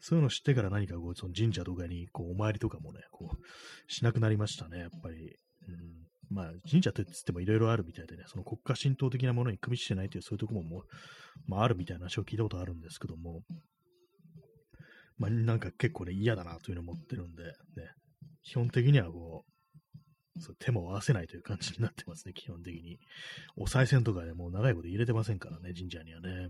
[0.00, 5.36] そういうの知ってから何かこう、その神社とかに、こう、お参りとかもね、こう、しなくなりましたね、やっぱり。
[5.68, 6.03] うん
[6.34, 10.82] まあ、神社って言ってもいろいろあるみたいでね、その国家神道的なものに組みしてないという、そういうところも、
[11.46, 13.42] まあ、あるみたいな話を聞いたことあるんですけども、
[15.16, 17.52] まあ、なんか結構ね、嫌だなというのを持ってるんで、ね、
[18.42, 22.98] 基本的にはこう、そ手も合わせないという感じになってますね、基本的に。
[23.56, 26.48] お賽銭とかね、もう長いこと入れてませんからね、神社にはね。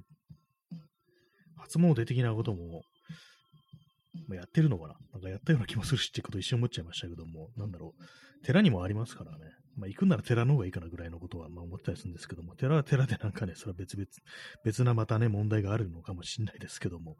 [1.58, 2.82] 初詣的なことも、
[4.28, 8.44] まあ、やってるのかななんかやったような気もするしってこと一瞬思っちゃいましたけども、なんだろう。
[8.46, 9.44] 寺にもありますからね。
[9.76, 14.06] まあ、行くなら寺の方がいいかなぐらいのことは、まあ、思ったりするんですけども、寺は寺でなんかね、それは別々、
[14.64, 17.16] 別なまたね、問題があるのかもしれないですけども、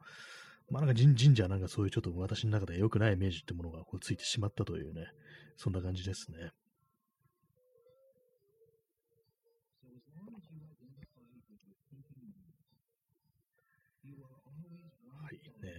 [0.71, 5.07] まあなんか神社なんかそういうちょっと私の中で良くないイメージってものがこうついてしまったというね、
[5.57, 6.39] そんな感じですね。
[15.23, 15.73] はいね。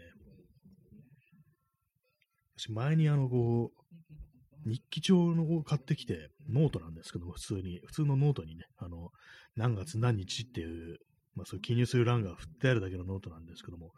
[2.58, 9.10] 私前にあのこう、日記帳の買ってきて、ノートなんですけども、普通に、普通のノートにね、あの、
[9.56, 10.98] 何月何日っていう、
[11.36, 13.92] まあそう記入する欄が振ってあるだけのノートなんですけども、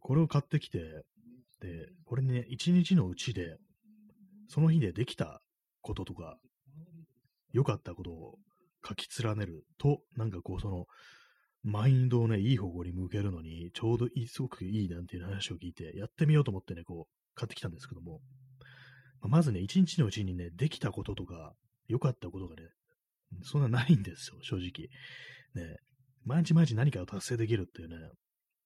[0.00, 0.78] これを買ってきて、
[1.60, 3.56] で、これね、一日のうちで、
[4.48, 5.40] その日でできた
[5.82, 6.38] こととか、
[7.52, 8.38] 良かったことを
[8.86, 10.86] 書き連ねると、なんかこう、その、
[11.62, 18.20] マインドをね、いい方向に向けるのに、ちょうどいい、すごくいいなんていう話を聞いて、やってみようと思ってね、こう、買ってきたんですけども、
[19.22, 21.54] まずね、一日のうちにね、できたこととか、
[21.90, 22.62] 良かったことがね、
[23.42, 24.88] そんなないんですよ、正直。
[25.54, 25.76] ね、
[26.24, 27.96] 毎日毎日何かを達成できるっていうね、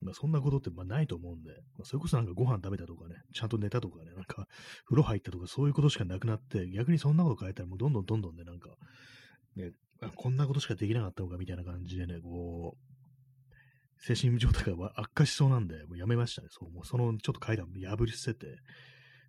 [0.00, 4.46] まあ、そんなことってまあないと思うんで、まあ、それこそなんかご飯食べたとかね、ちゃんと寝たとかね、なんか
[4.86, 8.70] 風呂入ったとかそういうことしかなくなって、逆にそんなこと変えたらもうどんどんどんどんね、なんか、
[9.56, 9.70] ね、
[10.14, 12.94] こんなことしかできなかったのかみたいな感じでね、こう、
[13.98, 16.48] 精神状態が悪化しそうなんで、もうやめましたね。
[16.50, 18.56] そう、もうそのちょっと階段破り捨てて、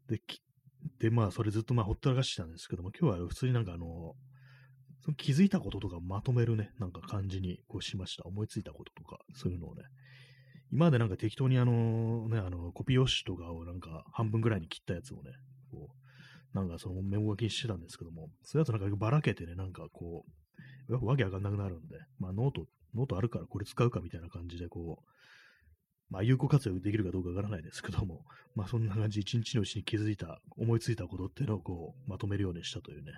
[0.09, 0.21] で、
[0.99, 4.15] で、まあ、それずっとまあ、ほったらかしてたんですけども、今日は普通になんかあの、
[5.01, 8.25] その気づいたこととかまとめるね、なんか感じにこうしました。
[8.25, 9.83] 思いついたこととか、そういうのをね、
[10.71, 15.31] 今までなんか適当にあの、ね、あの、コピー用紙とかをなんか半分ぐらいに切ったやつをね、
[15.71, 20.25] こう、なんかそのメモ書きにしてたんですけども、そういうやつなんかばらけてね、なんかこ
[20.89, 25.14] う、わけわかんなくなるんで、まあノート、ノートあるからこれ使うかみたいな感じでこう、
[26.09, 28.23] まあ有効活用できるかどうかわからないですけども、
[28.55, 33.11] まあそんな感じ一日のうちに気づいた、思いついたことっていうのをこう、まとめるようにしたというね、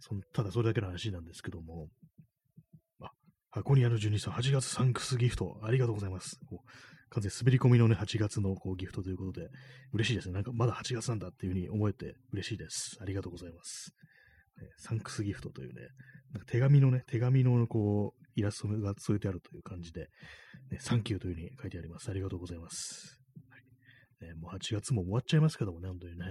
[0.00, 1.88] そただそれだけの話なんですけども、
[3.00, 3.10] あ
[3.50, 6.38] 箱庭の12さん、8月サンクスギフト、ありがとうございます。
[7.10, 9.48] 完全に滑り込みのね、8月のこうギフトということで、
[9.92, 10.34] 嬉しいですね。
[10.34, 12.96] なんかまだ8月なんだっていうふうに思えて嬉しいです。
[13.00, 13.94] ありがとうございます。
[14.78, 15.82] サンクスギフトというね、
[16.32, 20.08] なんか手紙のね、手紙のこう、イラストが添えてあるという感じで、
[20.70, 22.10] ね、サンキューというふうに書いてあります。
[22.10, 23.18] ありがとうございます。
[23.50, 23.58] は
[24.24, 26.26] いね、もう8月も終わっちゃいますけどもね、本当にね。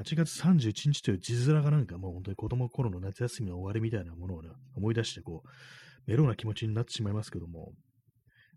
[0.00, 5.48] 8月31日という字面がなんかもう本当に子供の頃の夏休みの終わりみたいなものをね、思い出してこう、
[6.06, 7.72] メローな気持ちになってしまいますけども、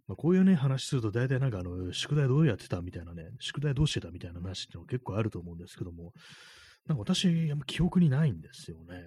[0.08, 6.14] まあ、こういうね、話すると大体なんかあの、宿題どうやってたみたいなね、宿題どうしてたみたいな話っての結構あると思うんですけども、
[6.88, 7.28] なんか私、
[7.66, 9.04] 記憶にないんですよね。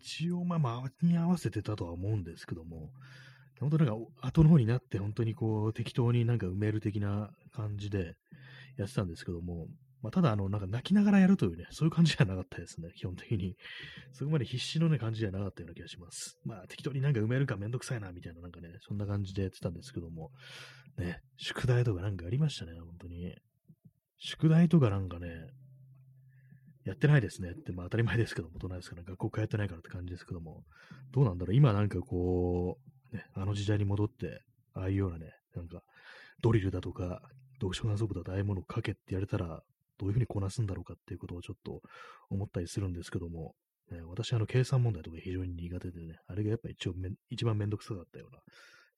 [0.00, 2.90] 一応、まあ、間に合わせてたとは思うんですけども、
[3.60, 8.16] 本当なんか後の方になって本当にこう適当になんか埋める的な感じで
[8.76, 9.68] やってたんですけども、
[10.02, 13.56] まあ、ただ、あの、なんか泣きながらやるというね、そういう感じじゃなかったですね、基本的に。
[14.12, 16.38] そこまで必死のね、感じじゃなかったような気がします。
[16.44, 20.32] まあ、適当になんか埋めるかめんどくさいな、みたいな、なんかね、そんな感じでやってたんですけども、
[20.98, 23.32] ね、宿題とかなんかありましたね、本当に。
[24.18, 25.28] 宿題とかなんかね、
[26.84, 27.50] やってないですね。
[27.50, 30.64] って、まあ当たり前ですけども、大人ですから、学校通ってないからって感じですけども、
[31.12, 32.78] どうなんだろう、今なんかこ
[33.12, 34.42] う、ね、あの時代に戻って、
[34.74, 35.82] ああいうようなね、なんか、
[36.42, 37.22] ドリルだとか、
[37.54, 39.62] 読書感想部だとああいうものを書けってやれたら、
[39.98, 41.80] どういうふうにこなすんだろうかっていうことをちょっと
[42.28, 43.54] 思ったりするんですけども、
[43.90, 48.40] ね、私、あの、計算問題とか非常に苦手でね、あれがやっぱ一応め一番めんどくさかったような、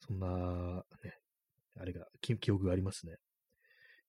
[0.01, 1.18] そんな、ね、
[1.79, 3.16] あれが、記憶がありますね。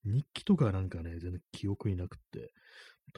[0.06, 2.52] 日記とかなんかね、全然記憶になくって、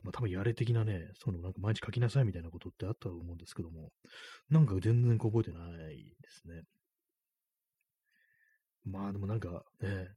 [0.04, 3.90] まあ、多分やれ的なね、そのなんか毎日書きなさいみたいなことってあったと思うんですけども、
[4.50, 6.64] なんか全然覚えてないですね。
[8.86, 10.08] まあでもなんかね、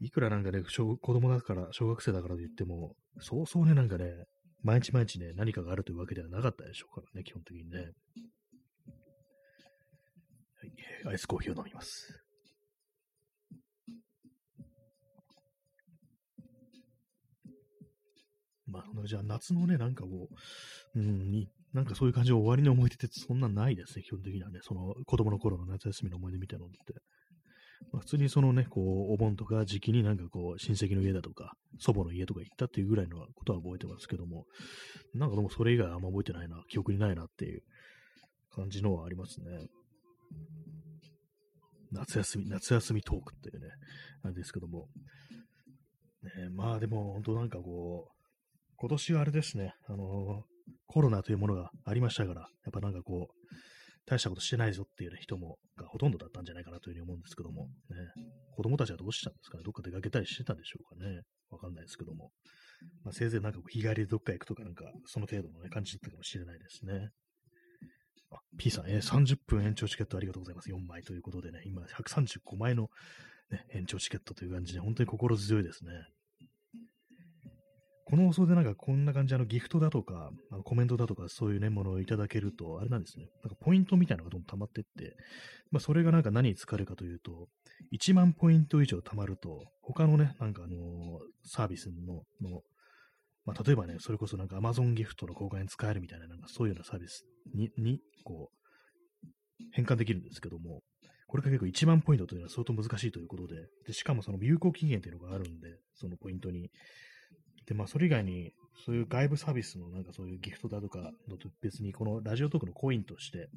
[0.00, 4.12] いくらなんかね、小子供だから、小学生だからと言っても、そうそうね、なんかね、
[4.62, 7.78] 毎日毎日ね、何かがあるというわけではなかったでしょうからね、基本的にね。
[7.80, 7.84] は
[10.66, 12.27] い、アイスコーヒーを飲みます。
[18.68, 20.28] まあ、じゃあ夏のね、なんかこ
[20.94, 24.60] う、うん、に、なんかそういう感じで終わりの思い出ってそんなないですね、基本的にはね。
[24.62, 26.94] その子供の頃の夏休みの思い出みたいなのって。
[27.92, 34.46] まあ、普通にそのね、こう、お盆とか時期になんかこう、親戚の家だとか、祖母の家とか行ったっていうぐらいのことは覚えてますけども、
[35.14, 37.62] なんかでもそれ以外あんま覚えてないな、記憶にないなっていう
[38.50, 39.68] 感じのはありますね。
[41.92, 43.68] 夏休み、夏休みトークっていうね、
[44.22, 44.88] あれですけども。
[46.22, 48.17] ね、まあでも、本当なんかこう、
[48.80, 50.44] 今年はあれですね、あの
[50.86, 53.34] コロナというものがありましたから、やっぱなんかこう、
[54.06, 57.96] 大したことしてないぞっていう、ね、人も、がほとんどだったんじゃないかなというふうに思うんですけども、ね、
[58.54, 59.64] 子供たちはどうしたんですかね？
[59.64, 61.22] どっか出かけたりしてたんでしょうかね？
[61.50, 62.30] わかんないですけども。
[63.04, 67.10] まあ、せいぜいなんか日帰りでどっか行くとかなんか、その程度の、ね、感じだったかもしれないですね。
[68.30, 70.70] あ、P さん、えー、30分延長チケットありがとうございます。
[70.70, 72.88] 4枚ということでね、今135枚の、
[73.50, 75.90] ね、延長チケットという感じで、本当に心強いですね。
[78.08, 83.26] この放送でなんかこんな感じ、あのギフトだとか、あのコメントだとかそういうね、ものをいただけると、あれなんですね。
[83.44, 85.14] なんかポイントみたいなのがどんどん溜まってって、
[85.70, 87.48] まあそれがなんか何に使えるかというと、
[87.92, 90.78] 1万ポイント以上溜まると、他のね、なんかあのー、
[91.44, 92.62] サービスの、の
[93.44, 99.26] まあ例えばね、それこそなんか Amazon ギフトの交換に使えるみたいな、なんかそういうようなサービスに、に、こう、
[99.72, 100.80] 変換できるんですけども、
[101.26, 106.70] これが結構1万ポイントというのは相当難しいということで、でしかもその有効期限というのがあるんで、そのポイントに。
[107.68, 108.52] で、まあ、それ以外に、
[108.86, 113.48] そういう外部サービスのなんかそういうギフトだとかのと別に、このラジオトークのコインとして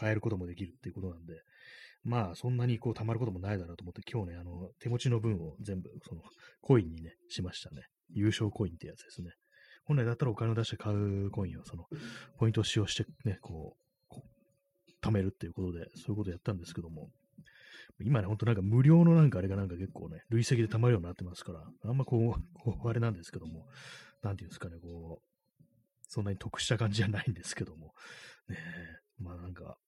[0.00, 1.42] 変えることもできるっていうことなんで、
[2.04, 6.22] まあ、そんなにこう貯まることもないだろうと思って、今日ね、あの、手持ちの分を全部、その、
[6.62, 7.82] コインにね、しましたね。
[8.14, 9.32] 優勝コインってやつですね。
[9.84, 11.84] 本来だったらお金を出して買うコインを、その、
[12.38, 17.10] ポイントを使用してね、こう、こう貯めるっていうことで、そういうことをやったんですけども、
[18.00, 23.66] 今ね、ほんとなんか無料のなんかあれがなんか結構ね、累積で溜まるようになってますから、あんまこう、 こうあれなんですけども、
[24.22, 25.64] なんていうんですかね、こう、
[26.08, 27.94] そんなに得した感じじゃないんですけども、
[28.48, 28.56] ね
[29.18, 29.78] まあなんか、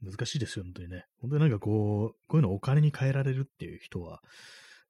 [0.00, 1.04] 難しいですよ、本当にね。
[1.20, 4.20] 本当になんかこう、こういうのをお金に変えられるっていう人は、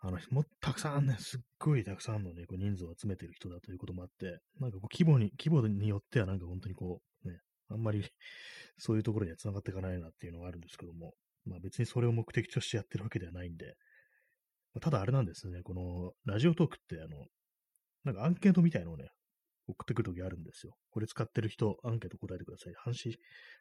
[0.00, 8.04] あの、もたくさんね、すっごいたくさんのね、こう人数を集めてる人だということもあって、なんかこう規模に、規模によってはなんか本当にこう、ね、あんまり
[8.78, 11.14] そういうところには繋がっていかないなっていうのがあるんですけども、
[11.48, 13.74] まあ別にそれを目的としてやってるわけではないんで、
[14.74, 17.26] まあ、ただあれなんですね、このラジオトークってあの、
[18.04, 19.08] なんかアンケートみたいのをね、
[19.68, 20.74] 送ってくるときあるんですよ。
[20.90, 22.72] これ使ってる人、アンケート答えてください。
[22.74, 23.16] 阪神、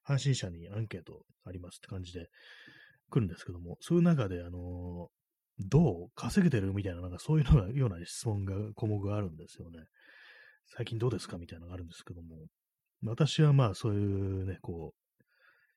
[0.07, 2.27] 阪神社にアンケートありますって感じで
[3.09, 5.09] 来るんですけども、そういう中で、あの
[5.59, 9.79] どう稼げてるみたいな、なんかそういうのが、ような質問が、項目があるんですよね。
[10.67, 12.47] 最近どうですかみたいなのがあるんですけども、
[13.03, 15.23] 私はまあそういうね、こう、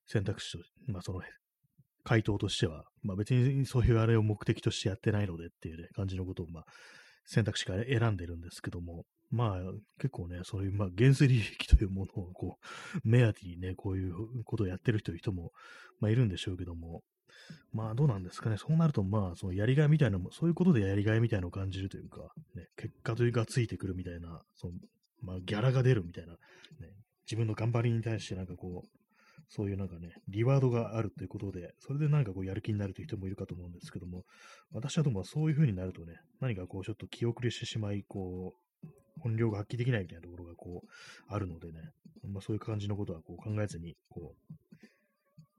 [0.06, 1.20] 選択肢と、まあその
[2.04, 6.64] 回答としては、まあ別にそういうあれを目的としてやってないのでっていう、ね、感じのことを、まあ、
[7.24, 9.58] 選択肢から選んでるんですけども、まあ
[9.98, 15.52] 結構ね、そういう、まあ原水利益というものをこう、目当てにね、こういうことをやってる人人も、
[16.00, 17.02] まあいるんでしょうけども、
[17.72, 24.72] まあどうなんですかね、そうなるとまあそのやりがいみたいなも、そういうことでやりがいみたいなのを感じるというか、ね、結果というかついてくるみたいな、その
[25.22, 26.38] まあギャラが出るみたいな、ね、
[27.26, 28.99] 自分の頑張りに対してなんかこう、
[29.50, 34.22] そういうなんかね、リワードがあるということで、それでなんかこうやる気になるという人もいるかと思うんですけども、
[34.72, 38.88] 私はどうもそういう風になるとね、何かこうちょっと気遅れしてしまい、こう、
[39.20, 40.88] 本領が発揮できないみたいなところがこう、
[41.28, 41.80] あるのでね、
[42.22, 44.36] まあそういう感じのことはこう考えずに、こ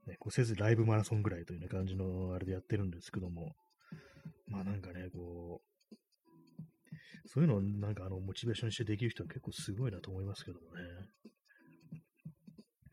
[0.06, 3.52] う、ね、こうせずライブマラソンぐらいという、ね、感じのあれでやってるんですけども、
[4.46, 5.72] まあなんかね、こう、
[7.26, 10.82] そういうのをなんかあの、モチベーションにしてできる人は結構すごいなと思いますけどもね。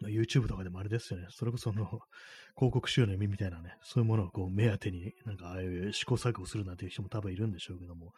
[0.07, 1.27] YouTube とかでもあれですよね。
[1.29, 1.85] それこその、
[2.55, 8.13] 広告収入みたいなね、そういうものをこう目当てに、なんかああいう試行錯誤するなんていう人も多分いるんでしょうけども、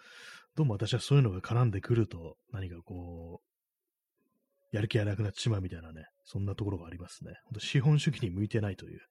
[0.56, 7.34] どうも私はそういうのが絡んでくると、何かこう、やる気がなくなってしまうみたいなね、そんなところがありますね。
[7.46, 9.02] 本当資本主義に向いてないという、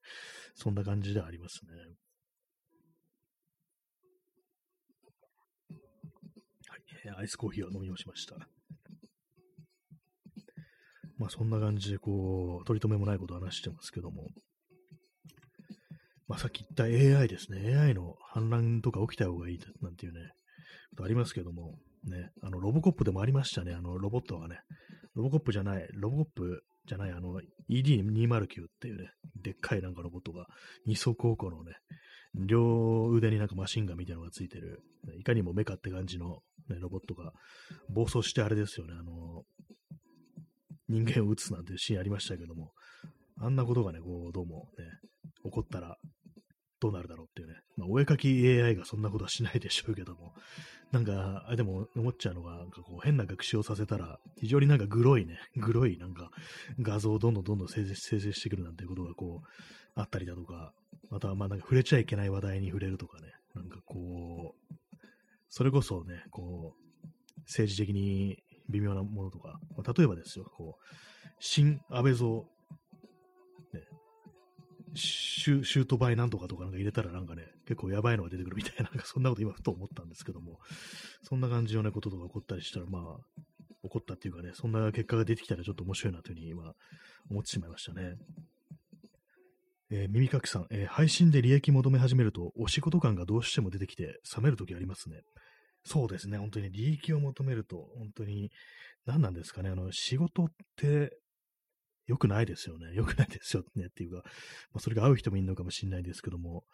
[0.55, 1.73] そんな感じではありますね。
[6.67, 6.77] は
[7.15, 8.37] い、アイスコーヒーを飲み干しました。
[11.21, 14.27] まあそんな感じでこう、取り留めもないことを話してますけども、
[16.27, 17.77] まあさっき言った AI ですね。
[17.77, 20.21] AI の反乱とか起きた方がいいなんていうね、
[20.91, 23.75] ことありますけども、ね、あの、ロボコップでもありましたね。
[23.75, 24.61] あの、ロボットがね、
[25.15, 28.47] ロボコップじゃない、ロボコップじゃない、あの、ED209 っ
[28.81, 29.11] ていうね、
[29.43, 30.47] でっかいなんかロボットが、
[30.87, 31.73] 二足歩行のね、
[32.35, 34.81] 両腕になんかマシンガンみたいなのがついてる、
[35.19, 37.33] いかにもメカって感じの、ね、ロボットが
[37.91, 39.45] 暴走してあれですよね、あの、
[40.91, 42.73] 人間を撃つなんていうシーンありましたけども、
[43.39, 44.85] あんなことがね、こう、どうもね、
[45.45, 45.97] 起こったら
[46.81, 47.55] どうなるだろうっていうね。
[47.77, 50.35] まあ、お絵かき AI がそんなことはしないでしょうけども、
[50.93, 56.31] なんか、あでも思っちゃうのが、なんかこう変な学習をさせたら、非常になんかグロいね、グロいなんか
[56.81, 59.47] 画像をどんどんどんどん生成してくるなんていうことがこう、
[59.95, 60.73] あったりだとか、
[61.11, 64.75] またはまあなんか触れちゃいけない話題に触れるとかね、なんかこう、
[65.49, 70.85] それこそね、こう、政治的に微妙なものとか、まあ、例えばですよ、こう、
[71.39, 72.47] 新安倍像、
[73.73, 73.81] ね、
[74.95, 80.59] シュート倍なんとかとかなんか入れたらなんかね、結構やばいのが出てくるみたいな、なんかそんなこと今ふと思ったんですけども、
[81.23, 83.43] そんな感じのね、こととか起こったりしたら、まあ、
[83.83, 86.75] 起こったっていうかね、そんな結果が出てきたらちょっと面白いなというふうに今
[87.31, 88.17] 思ってしまいましたね。
[89.93, 95.23] えー、耳かきさん、えー、配信で利益求め始めると、お仕事感がどうしても出てきて、冷めるときありますね。
[95.85, 98.51] そうですね、本当に利益を求めると、本当に、
[99.07, 101.19] 何なんですかね、あの、仕事って
[102.07, 102.93] 良くないですよね。
[102.95, 104.23] 良くないですよねっていうか、ま
[104.75, 106.65] あ、それが合う人もいるのかもしれないですけども、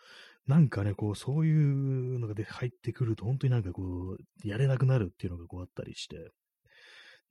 [0.46, 6.32] なんかね、こう、そういうのがで入ってくると、本当になんかこう、やれなくなるっていうのがこうあったりして、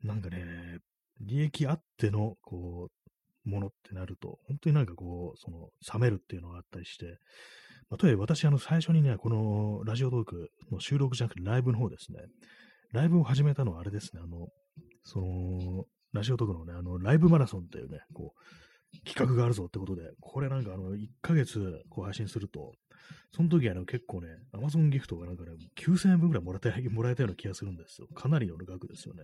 [0.01, 0.79] なんかね、
[1.19, 2.89] 利益あっての、こ
[3.45, 7.17] う、ものってなると、本当になんかこう、その、冷めるっていうのがあったりして、
[7.89, 12.19] まあ、とえ私、あの、最初にね、このラジオトークの収録じゃなくてライブの方ですね、
[12.91, 14.47] ライブを始めたのはあれですね、あの、
[15.03, 18.39] その、ラジオトークのね、あの、ライブマラソンっていうね、こう、
[19.03, 22.71] 企画があるぞってことで、これなんかあの、1ヶ月こう配信すると、
[23.35, 28.07] その時はね、結構ね、アマゾンギフトがなんかね、9000円分ぐらいもらえた もらえたような気がするんですよ。
[28.15, 29.23] かなりの額ですよね。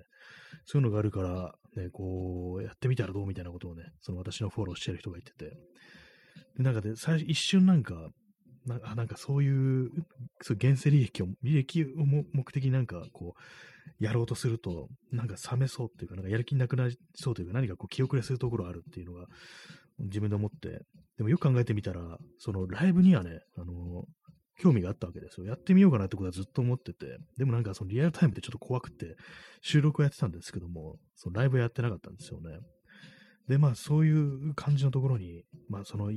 [0.65, 5.57] そういうのがあるから、ね、こう、やってみたらどうみたいなことをね、その私のフォローしてる人が言ってて。
[6.57, 8.09] なんかで、最初、一瞬なんか、
[8.65, 9.89] ななんかそういう、
[10.41, 19.25] そう現世利益を、利益を目的になんかこう、やろうとすると、なんか冷めそうっていうか、なんかやる気なくなりそうというか、何かこう気遅れするところあるっていうのが
[19.99, 20.81] 自分で思って、
[21.17, 24.05] でもよく考えてみたら、そのライブにはね、あの、
[24.59, 25.47] 興味があったわけですよ。
[25.47, 29.15] やってみようかなってことはずっと思ってて、でもなんかそのリアルタイムってちょっと怖くて、
[29.61, 32.59] 収録をやってたんですけども、そのライブやってなかったんですよね。
[33.47, 36.11] で、まあそういう感じのところに、まあその、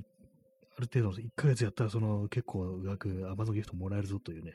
[0.77, 4.55] ある程度1ヶ月やったらその結構額、アマゾンギフトもらえるぞというね、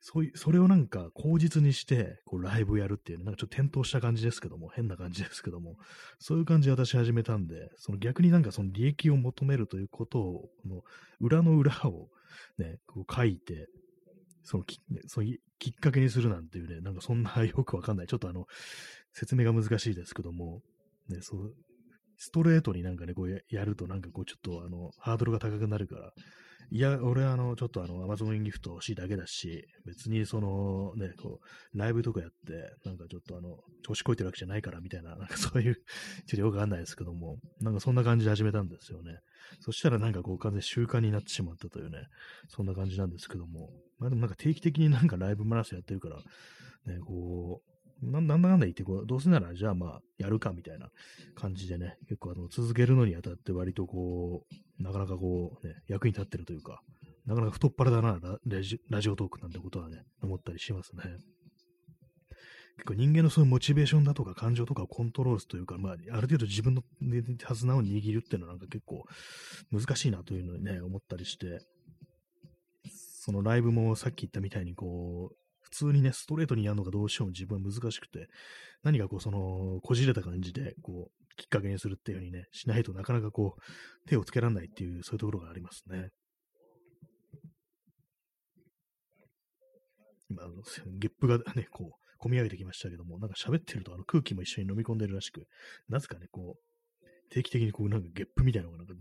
[0.00, 3.24] そういう、それをなんか口実にして、こうライブやるっていう、ね。
[3.24, 5.76] なんかちょっと転倒した感じですけども、変な感じですけども、
[6.18, 10.82] そういう感じで私始めたんで、その逆になんかその利益を求めるということを、の
[11.20, 12.08] 裏の裏を
[12.58, 13.68] ね、こう書いて、
[14.44, 15.26] そのき、ね、その
[15.58, 18.06] きっかけにするなんていうね、なんかそんなよくわかんない。
[18.06, 18.46] ちょっとあの、
[19.12, 20.62] 説明が難しいですけども、
[21.08, 21.54] ね、そう、
[22.16, 26.12] ストレートになんかね、こうやるとなんかこうちょっとあの、ハードルが高くなるから、
[26.70, 31.38] いや、俺はあの、ちょっとあの、アマゾンギフト欲しいだけだし、別にその、ね、こ
[31.74, 35.82] う、ライブとかやって、なんかちょっとあの、調子こいてるわけじゃないからみたいな、なんかそういう、ちょっ
[36.30, 39.20] とよくわかんないですけども、なんかそんな感じで始めたんですよね。
[39.60, 41.98] そしたらなんかこう、完全に習慣になってしまったというね、
[42.48, 50.88] そんな感じなんですけども、まあでもなんか定期的になんかライブマラソンやってるから、ね、こう、なんだかんだ言ってこう、どうせならじゃあまあ、やるかみたいな
[51.34, 54.44] 感じでね、結構あの、続けるのにあたって割とこ
[54.78, 56.80] う、なかなかこう、ね、役に立ってるというか、
[57.24, 61.02] なかなか太っ腹だなラジ、ラジオトークなんてことはね、思ったりしますね。
[62.76, 66.82] 結構人間のそういうモチベーションだとか感情とかをコントロールすというか、まあ、ある程度自分の
[67.38, 69.04] 手綱を握るっていうのはなんか結構
[69.72, 71.60] 難しいなというのにね、思ったりして、
[72.90, 75.36] そのライブもさっき言ったみたいにこう、
[75.66, 78.28] 普通にね、ストレートにやるのがどうしても自分は難しくて、
[78.84, 86.10] 何かこう、その、こじれた感じで、こう、きっかけにするっていう風にね、しないとなかなかこう、手をつけられないっていう、そういうところがありますね。
[90.30, 90.54] 今、あの、
[90.98, 95.48] ゲップがね、こう、込み上げてきましたけども、なんか喋ってるとあの空気も一緒に飲み込んでるらしく、
[95.88, 98.94] なぜかね、こう、定期的にこう、なんかゲップみたいなのがなんか、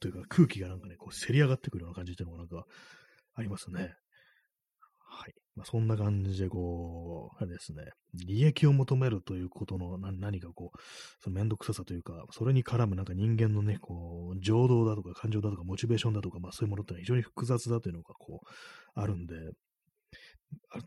[0.00, 2.64] というか空気がなんかね、こう、せり上がってくるような感じっていうのがなんか、
[3.34, 3.94] ありますね。
[5.54, 7.84] まあ、そんな感じで、こう、あれですね、
[8.14, 10.78] 利益を求めるということの何かこう、
[11.22, 18.46] そのめんどくささというか、それに絡むなんか人間のね、こう、情動だとか感情だとかモチベーションだとか、まあそういうものってのは非常に複雑だというのがこう、
[18.94, 19.34] あるんで、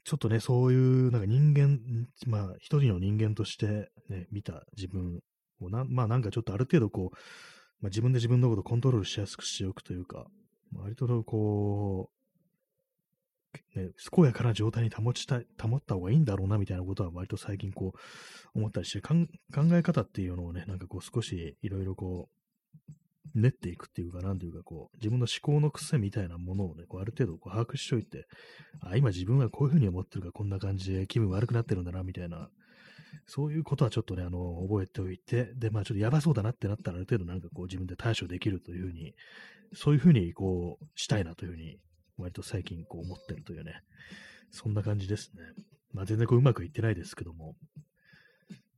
[0.04, 1.80] ちょっとね、そういうなんか人間、
[2.28, 5.22] まあ一人の人間としてね、見た自分
[5.60, 7.16] をな、まあなんかちょっとある程度こう、
[7.82, 10.26] まあ、自分で自分のことをコントロールしやすくしておくというか、
[10.74, 12.15] 割とこう、
[13.76, 18.00] ね、健やかな状態に保ちたい、保った方がいいんだろうな、みたいなことは割と最近こう、
[18.58, 19.16] 思ったりして、考
[19.74, 22.36] え方っていうのをね、なんかこう少しいろいろこう、
[23.34, 28.28] 練っていくっていうか、なんていうかこう、自分の思考の癖みたいなものをね、こうある程度こう把握しといて、
[28.82, 32.50] あ、今自分はこういうふうに思ってるからこんな感じで気分悪くなってるんだな、みたいな、
[33.28, 39.14] そういうことはちょっとね、あの、覚えておいて、で、まあちょっとやばそうだなってなったらある程度なんかこう自分で対処できるというふうに、
[39.74, 41.78] そういうふうにこうしたいなというふうに
[42.18, 43.82] 割と最近こう思ってるというね、
[44.52, 45.42] そんな感じですね。
[45.94, 47.56] まあ全然こううまくいってないですけども、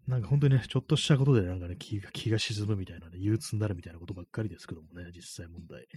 [0.08, 5.88] なんか本当にね、ちょっとしたことでなんかね、気が沈むみたいなね、憂鬱になるみたいなことばっかりですけどもね、実際問題。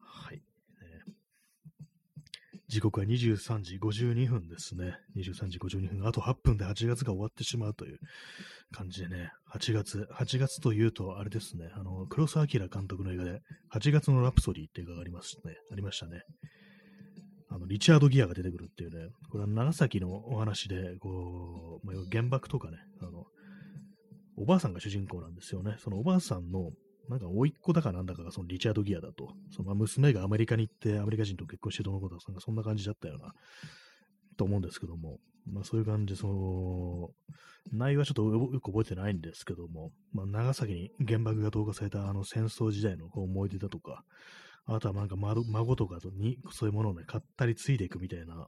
[0.00, 0.42] はい。
[2.74, 4.98] 時刻は23時52分ですね。
[5.16, 6.08] 23時52分。
[6.08, 8.00] あと8分で8月が終わってしまうという
[8.72, 9.30] 感じでね。
[9.54, 10.08] 8月。
[10.12, 11.70] 8月というと、あれですね。
[11.76, 15.54] あの、黒澤明監督の映画で、8月のラプソディっていう映画がありますね。
[15.70, 16.22] ありましたね。
[17.48, 19.08] あの、リチャード・ギアが出てくるっていうね。
[19.30, 23.26] これは長崎のお話で、こう、ま、原爆とかね、あの、
[24.36, 25.76] おばあさんが主人公なんですよね。
[25.78, 26.72] そのおばあさんの
[27.08, 29.34] なんか、甥っ子だかなんだかがそのリチャード・ギアだと。
[29.50, 33.32] その娘がアメリカに行ってアメリカ人と結婚してどのことか、そんな感じだったような、
[34.36, 35.18] と思うんですけども。
[35.46, 37.10] まあそういう感じで、その、
[37.72, 44.04] 内容はちょっとよく覚えてないんですけども、まあ長崎に原爆が投下されたあの戦争時代の思い出だとか、
[44.66, 48.46] あとはなんか孫とかにそういうものをね、買ったりついていくみたいな、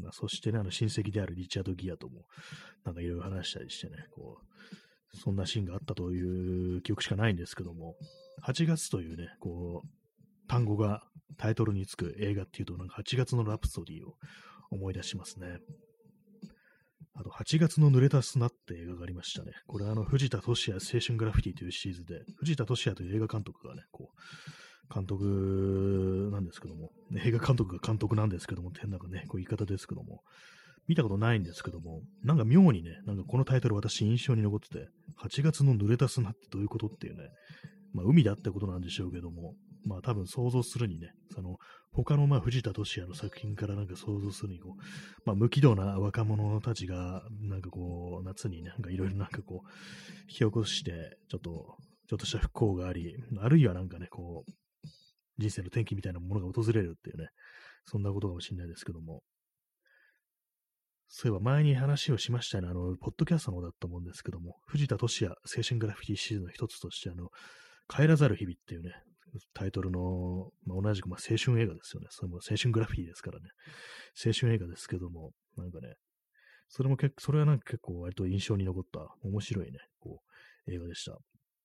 [0.00, 2.24] まあ、そしてね、あの親戚であるリチャード・ギアとも、
[2.84, 4.44] なんかいろいろ話したりしてね、こう、
[5.14, 7.96] そんなシーンがあったという記憶しかないんですけども、
[8.46, 11.02] 8月というね、こう、単語が
[11.36, 14.14] タイトルにつく映画っていうと、なんか8月のラプソディを
[14.70, 15.58] 思い出しますね。
[17.14, 19.52] あと、8月の濡れた砂って映画がありましたね。
[19.66, 26.90] これはあの、藤田俊也青春グラフィティというシリーズで、藤田俊也という映画監督がね、こう、監督なんですけども、
[27.24, 30.22] 映画監督が監督なんですけども、変なね、こう言い方ですけども、
[30.88, 34.88] 見たことないんですけども、なんか妙にね、なんかこのタイトル私印象に残ってて、
[35.24, 37.28] 8月の濡れた砂ってどういうことっていうね、
[37.92, 39.54] まあ海だってことなんでしょうけども、
[39.84, 41.56] まあ多分想像するにね、その
[41.92, 44.82] 他のまあ藤田俊也の作品からなんか想像するにこう、
[45.24, 49.68] まあ無軌道な若者たちがなんかこう夏に、なんかいろいろなんかこう、
[50.22, 51.76] 引き起こして、ちょっと、
[52.08, 54.50] ちょっとした不幸があり、あるいはなんかね、こう、
[55.38, 57.28] 人生の転機みたいなものが訪れるっていうね、
[57.84, 59.22] そんなことかもしれないですけども、
[61.12, 62.68] そういえば前に話をしましたね。
[62.68, 67.30] あの、ポッドキャストの方だったと思うんですけども、藤田俊也青春グラフィティシリーズの一つとして、あの、
[67.88, 68.92] 帰らざる日々っていうね、
[69.52, 72.06] タイトルの、まあ、同じくまあ青春映画ですよね。
[72.10, 73.48] それも青春グラフィティですからね。
[74.24, 75.94] 青春映画ですけども、なんかね、
[76.68, 80.20] それも結構、それはなんか結構割と印象に残った面白いね、こ
[80.68, 81.18] う、映画でした。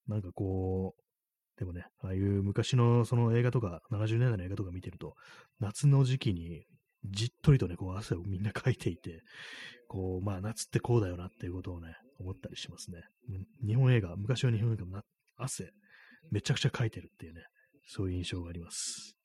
[0.07, 5.13] なんかこう、でもね、ああいう昔のその映画とか、70年代の映画とか見てると、
[5.59, 6.65] 夏の時期に
[7.11, 9.21] じっとりとね、こう汗をみんなかいていて、
[9.87, 13.01] こう、まあ夏ってこうだよなっていうことをね、思ったりしますね。
[13.65, 15.01] 日本映画、昔は日本映画も
[15.37, 15.71] 汗、
[16.31, 17.41] めちゃくちゃかいてるっていうね、
[17.87, 19.15] そういう印象があります。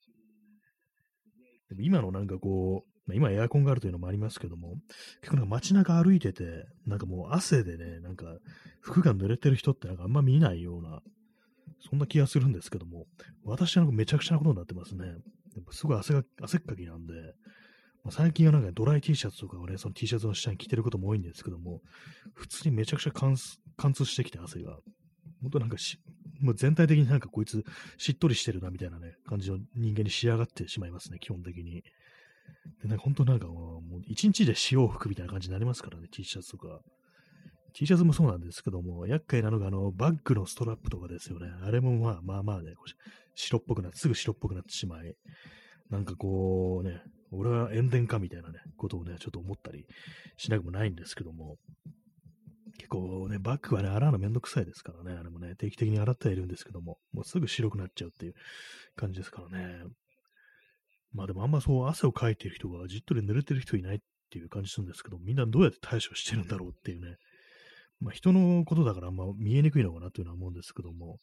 [1.69, 4.75] でも今のなんかこう、まあ、今エアコンがあるというのもありますけども、
[5.21, 8.25] 結構なんか街中歩いてて、なんかもう汗でね、なんか
[8.81, 11.01] 服が濡れてる人ってなんかあんま見ないような、
[11.89, 13.05] そんな気がするんですけども、
[13.43, 15.05] 私はなんかめちゃくちゃなことになってますね。
[15.71, 17.13] すごい汗が、汗っかきなんで、
[18.09, 21.81] 最近はなんかドライ T シャツとかをね、その T シャツの下に着てることも多いんですけども、
[22.33, 24.77] 普通にめちゃくちゃ貫通してきて汗が、
[25.41, 25.99] 本当なんかし、
[26.39, 27.63] もう全体的になんかこいつ
[27.97, 31.83] しっとりしてるなみたいなね、感じの人間に仕上がってしまいますね、基本的に。
[32.81, 36.81] で、なんか本当なんかもう一日で潮を吹くみたいな感じになりますからね、T シャツとか。
[37.73, 41.47] T シャツもそうなんですけども、厄介なのがあのバッグのストラップとかですよね。
[41.63, 42.73] あれもまあまあまあね、
[43.35, 45.15] 白っぽくなって、すぐ白っぽくなってしまい、
[45.91, 49.85] なんかこうね、俺は塩田かみたいなね、ことをね、ちょっと思ったり
[50.37, 51.57] しなくもないんですけども、
[52.77, 58.33] 結構ね、バッグはね、洗うのめんどくさいですからね、あれもね、定期的に洗ってはいるんですけども、もうすぐ白くなっちゃうっていう
[58.95, 59.83] 感じですからね。
[61.13, 67.17] まあでもあんまそう汗をかいてる人がじっとり濡れてる人いないっていう感じするんですけど、みんなどうやって対処してるんだろうっていうね、
[67.99, 71.17] まあ人のことだからあんま見えにくいのかなというのは思うんですけども、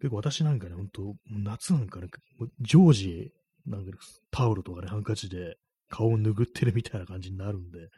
[0.00, 2.08] 結構私なんかね、ほんと、夏なんかね、
[2.60, 3.32] 常時
[3.66, 3.98] なんか
[4.30, 5.56] タオルとかね、ハンカチで
[5.88, 7.88] 顔を拭ってるみたいな感じになるんで、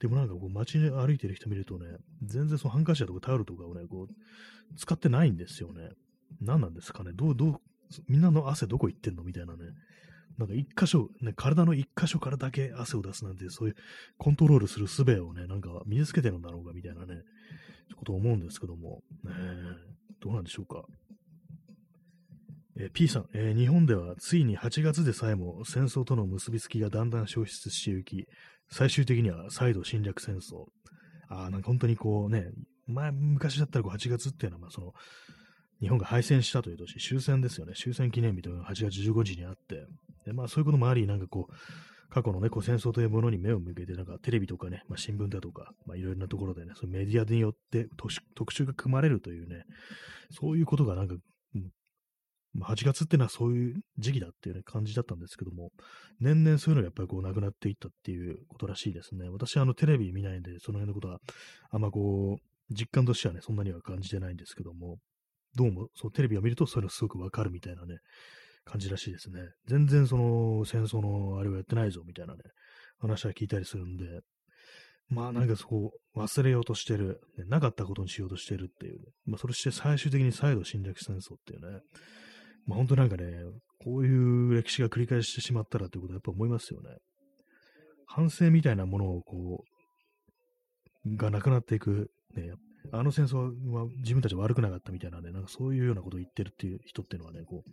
[0.00, 1.86] でもなんかこう街に歩いてる人見るとね、
[2.22, 5.90] 全然そのハンカチだとかタオルとかをね、こう、使ってないんですよね。
[6.40, 7.60] 何なんですかねどう、どう、
[8.08, 9.64] みんなの汗どこ行ってんのみたいなね。
[10.38, 13.76] なんか一箇所、ね、体の一箇所からだけ汗を出すなんて、そういう
[14.18, 17.22] コントロールする術をね、なんか身につけてるんだろうかみたいなね、
[17.96, 19.30] こと思うんですけども、ね、
[20.20, 20.84] どうなんでしょうか。
[22.76, 28.26] えー、P さん、えー、日本ではついに8月でさえも戦争との結びつきがだんだん消失していき、
[28.70, 30.66] 最終的には再度侵略戦争。
[31.28, 32.46] あなんか本当にこうね、
[32.86, 34.92] 前、昔だったらこう8月っていうのは、まあその、
[35.80, 37.74] 日本が敗戦したという年、終戦ですよね。
[37.74, 39.86] 終戦記念日というのが8月15日にあって、
[40.26, 41.54] で、まあそういうこともあり、なんかこう、
[42.10, 47.88] 過去のね、こう戦争というものに目を向けて、なんかテレビとかね、まあ、新聞だとか、まあいろいろなところでね、そのメディアによって
[48.34, 49.64] 特集が組まれるというね、
[50.30, 51.16] そういうことがなんか
[52.54, 55.70] まあ、8月っていうのはそういう時期だっていう、ね、感じだったんですけども、
[56.20, 59.28] 年々そういうのがやっぱりこうなくなっていったっていうことらしいですね。
[59.28, 61.18] 私はあのテレビ見ないんで、その辺のことは
[61.70, 64.98] あんまこう、実感としてはね、そんなには感じてないんですけども、
[65.56, 67.98] どうもそうテレビを見るとそういうのすごくわかるみたいなね、
[68.64, 69.40] 感じらしいですね。
[69.66, 72.40] 全然その戦争のあれをやってないぞみたいなね、
[72.98, 74.20] 話は聞いたりするんで、
[75.08, 81.80] まあなんかそこ忘れようとしてる、ね、なかったことにしようとしてるっていう、ね、まあそれして最終的に再度侵略戦争っていうね、
[82.66, 83.24] まあ本当なんかね、
[83.82, 86.90] こういう歴史が繰り返してしまったらということはやっぱ思いますよね。
[88.06, 89.64] 反省みたいなものをこ
[91.04, 92.52] う、がなくなっていく、ね、
[92.92, 93.36] あの戦争
[93.72, 97.70] は自分たちは悪くなかったみたいなね、なんかそういうようなことを言ってるっていう人っていうのはね、こう、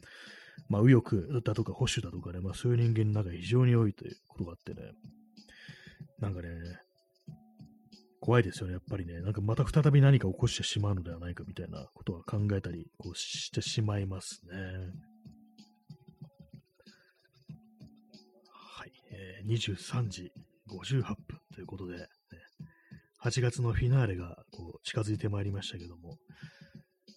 [0.69, 4.91] まあ右翼だとか保守だとかね、まあそういう人間の中で非常に多いということがあってね、
[6.19, 6.49] なんかね、
[8.21, 9.19] 怖いですよね、やっぱりね。
[9.21, 14.57] なんかまた再び何か起こしてしまうのではないかみたいなことは考えたりこうしてしまいますね。
[18.47, 20.31] はい、えー、23時
[20.69, 21.15] 58分
[21.55, 22.05] ということで、ね、
[23.23, 26.17] 8月のフィナーレがこう近づいてまいりましたけども、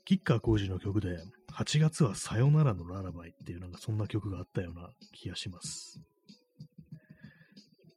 [0.07, 1.19] 吉川浩司の曲で、
[1.53, 6.01] 8月はさよならのララバイっていうなんかそんな曲があったような気がします。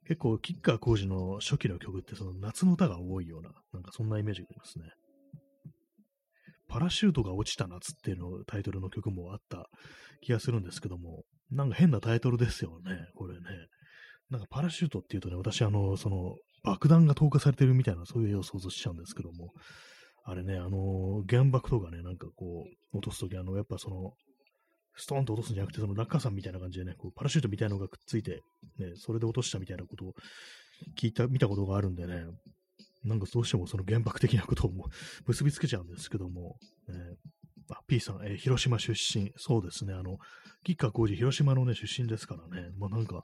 [0.08, 4.86] 結構、吉川浩司の初期の曲ってその夏の歌が多いような、なんかそんなイメージがありますね。
[6.70, 9.70] パラシュートが落ちた夏っていうのタイトルの曲もあった
[10.22, 13.42] 気がするんですけども、なんか変なタイトルですよね、これね。
[14.30, 19.54] なんかパラシュートっていうとね、私あの、その爆弾が投下されてるみたいなそういう絵を想像しちゃうんですけども、
[20.24, 24.14] あれね、あの原爆とかね、なんかこう、落とすとき、あの、やっぱその、
[24.98, 28.42] ストーンと落とすんじゃなくて、その落下傘みたいな感じでね、こうパラシュートみたいなのがくっついて、
[28.80, 30.14] ね、それで落としたみたいなことを
[31.00, 32.26] 聞いた、見たことがあるんでね、
[33.04, 34.90] なんかどうしてもその原爆的なことをも
[35.28, 36.96] 結びつけちゃうんですけども、ね、
[37.70, 39.32] あ、P さん、えー、広島出身。
[39.38, 39.94] そうですね。
[39.94, 40.18] あの、
[40.64, 42.72] 吉川浩司、広島のね、出身ですからね。
[42.78, 43.24] まあなんか、ま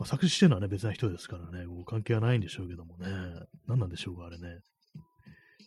[0.00, 3.06] あ、作詞してるのはね、別な人ですからね、こう関係はないんでしょうけどもね。
[3.66, 4.60] 何なんでしょうか、あれね。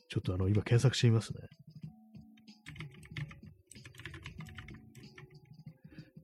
[0.10, 1.40] ちょっとあの、今検索してみますね。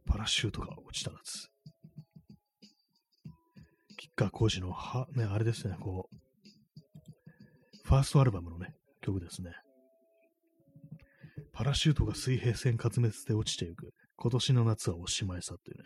[0.06, 1.50] パラシュートが落ちた夏。
[3.98, 6.18] 吉川浩司の、は、ね、あれですね、こう、
[7.84, 9.52] ファーストアルバムのね、曲ですね。
[11.54, 13.94] パラシュートが水平線滑滅で落ちていく。
[14.16, 15.84] 今年の夏はおしまいさっていうね。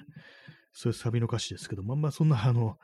[0.73, 2.75] そういうサビの歌詞ですけど、まんまそんなあの、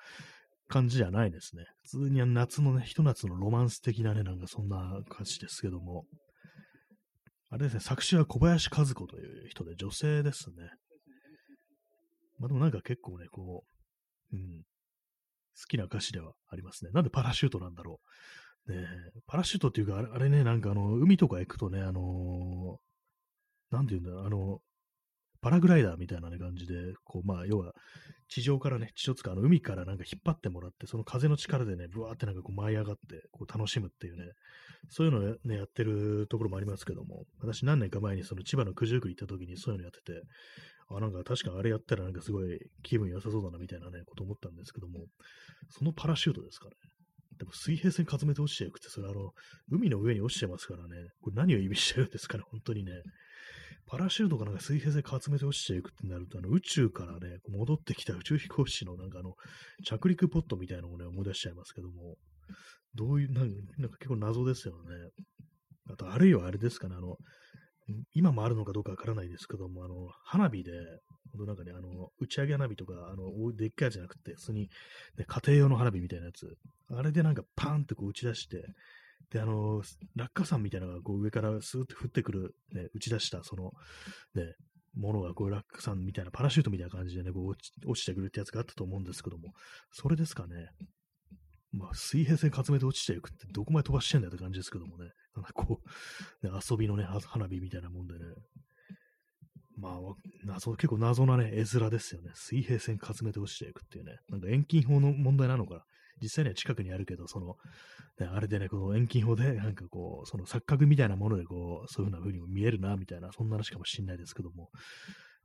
[0.68, 1.66] 感じじゃないですね。
[1.84, 6.06] 普通に夏のね、ひと夏のロマンス的なね、なんかそんな歌詞ですけども。
[7.50, 10.70] あれですね、作詞は小林和子という人で女性ですね。
[12.40, 13.64] まあでもなんか結構ね、こ
[14.34, 14.62] う、うん、
[15.60, 16.92] 好きな歌詞ではありますね。
[16.92, 18.00] なんでパラシュートなんだろ
[18.68, 18.72] う。
[18.72, 18.86] ね
[19.28, 24.62] パラシュートっていうか、あれね、なんかあの、海とか行くとね、あのー、なんて言うんだろう、あの、
[25.42, 27.74] パラグライダーみたいな、ね、感じで、こう、まあ、要は、
[28.30, 34.34] 地上からね、地上つか、あの、海からなんか引っ張ってもらって、その風の力でね、ブワーってなんかこう舞い上がって、こう楽しむっていうね、
[34.90, 40.22] そういうのをね、やってるところもありますけども、私何年か前にその千葉の九十九行った時にそういうのやってて、
[40.90, 45.06] あ、なんか確かあれやったらなんかすごい気分良さそうだなみたいなね、こと思ったんですけども、
[45.70, 46.72] そのパラシュートですかね。
[47.38, 49.32] でも水平線かめて落ちていくて、それあの、
[49.70, 52.92] 海の上に落ちてますからね、これ何を意味してるんですかね、本当にね。
[53.88, 59.36] パラシュートがなんか水平線かめて落ちていくってなると、あの宇宙からね、戻ってきた宇宙飛行士のなんかあの、
[59.86, 62.16] 着陸ポットみたいなのをね、思い出しちゃいますけども、
[62.96, 65.10] どういう、なんか結構謎ですよね。
[65.90, 67.18] あと、あるいはあれですかね、あの、
[68.14, 70.72] 今もあるのかどうかわからないですけども、あの、花火で、
[71.36, 74.70] なんかね、あの、打ち上げ花火とか、あの、でっかいやつじゃなくて、普通に、
[75.18, 76.58] ね、家庭用の花火みたいなやつ、
[76.90, 78.66] あれでなんかパーンってこう打ち出して、
[79.32, 79.82] で、あの、
[80.16, 83.72] 落下傘みたいなのがこう上からスーッと降ってくる、ね、打ち出した、その、
[84.36, 84.56] ね、
[84.96, 89.54] ものがこう落下傘みたいな、パラシュートみたいな感じでね、こう落ち落ちてくるってやつがあったと思うんですけども、
[89.92, 90.70] それですかね。
[91.74, 95.12] まあ、水平線かつめて落ちていくってどこまで飛ばしてんだよって感じですけどもね。
[95.36, 95.82] なんかこ
[96.42, 98.20] う、ね、遊びのね、花火みたいなもんでね。
[99.78, 99.94] まあ、
[100.44, 102.32] 謎、結構謎なね、絵面ですよね。
[102.34, 104.18] 水平線かつめて落ちていくっていうね。
[104.30, 105.86] なんか遠近法の問題なのか。
[106.22, 107.56] 実際には近くにあるけど、その、
[108.20, 114.70] ね、あれでね、この遠近法で、なんかこう、その錯覚みたいなもので、こう、そういうふうな風にも見えるな、みたいな、そんな話かもしれないですけども。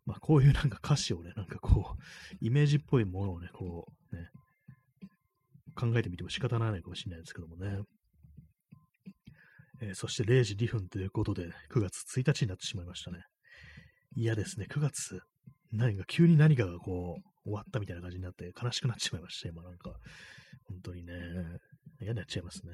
[0.05, 4.29] まあ、こういう なんか歌詞をね、なんかこう、イメージっぽいものをね、こう、ね、
[5.75, 7.83] 考えてみても仕方ないかもしれないですけどもね。
[9.81, 13.25] えー、そして0時2分ということで、9月1日になってしまいましたね。
[14.15, 15.21] 嫌ですね、9月、
[15.73, 19.99] 何か、急に何かがこう、終わったみたいな感じになって悲しくなっちまいました、今なんか。
[20.69, 21.13] 本当にね、
[22.01, 22.73] 嫌になっちゃいますね。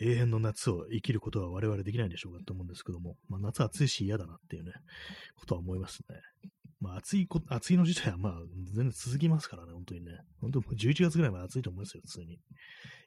[0.00, 4.72] 永遠の夏を生きることは我々できないんでしょうかと思うんですけども、まあ、夏暑いし嫌だなっていうね、
[5.36, 6.16] ことは思いますね。
[6.80, 8.32] まあ、暑いこ、暑いの自体はまあ、
[8.74, 10.18] 全然続きますからね、本当にね。
[10.40, 12.38] 本当に11月ぐらいまで暑いと思いますよ、普通に。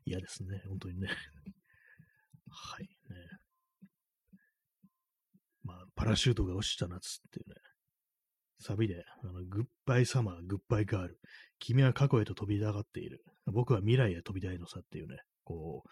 [0.06, 1.10] 嫌ですね、本当にね。
[2.50, 2.90] はい、ね。
[5.64, 7.56] まあ、パラシュートが落ちた夏っていうね、
[8.66, 11.20] サビで、あの、グッバイサマー、グッバイガール。
[11.60, 13.24] 君は過去へと飛び上がっている。
[13.46, 15.90] 僕は未来へ飛びたいのさっていうね、こう、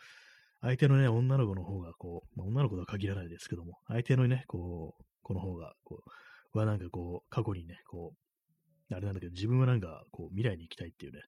[0.62, 6.02] 相手のね、女の子の方が、こう、まあ、女の子とは限らないですけども、相手のね、こう、この方が、こ
[6.56, 8.14] う、はなんかこう、過去にね、こ
[8.90, 11.20] う、あれなんだけど、自分はなんか、こう、未来に行きたいっていうね。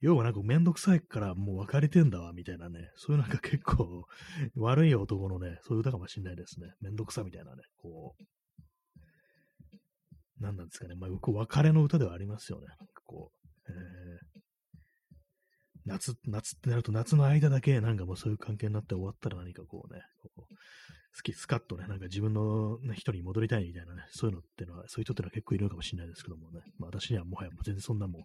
[0.00, 2.90] 要はなんかめんどくさいからもう別れてんだわ、みたいなね。
[2.96, 4.04] そういうなんか結構
[4.56, 6.68] 悪い男のね、そういう歌かもしれないですね。
[6.80, 8.24] めんどくさみたいなね、こう、
[10.42, 10.94] 何なんですかね。
[10.94, 12.66] まあ、僕、別れの歌ではありますよね。
[13.04, 14.42] こう、えー、
[15.86, 20.40] 夏、夏ってなると夏の間だけなんかもうそういう関係になって終わったら何かこうね、こう
[21.14, 26.60] 好き、スカッとね、なんか自分の、ね、人に戻りたいみたいなね、そういうのってのは、そういう人ってのは結構いるのかもしれないですけどもね。
[26.78, 28.22] まあ私にはもはやもう全然そんなもん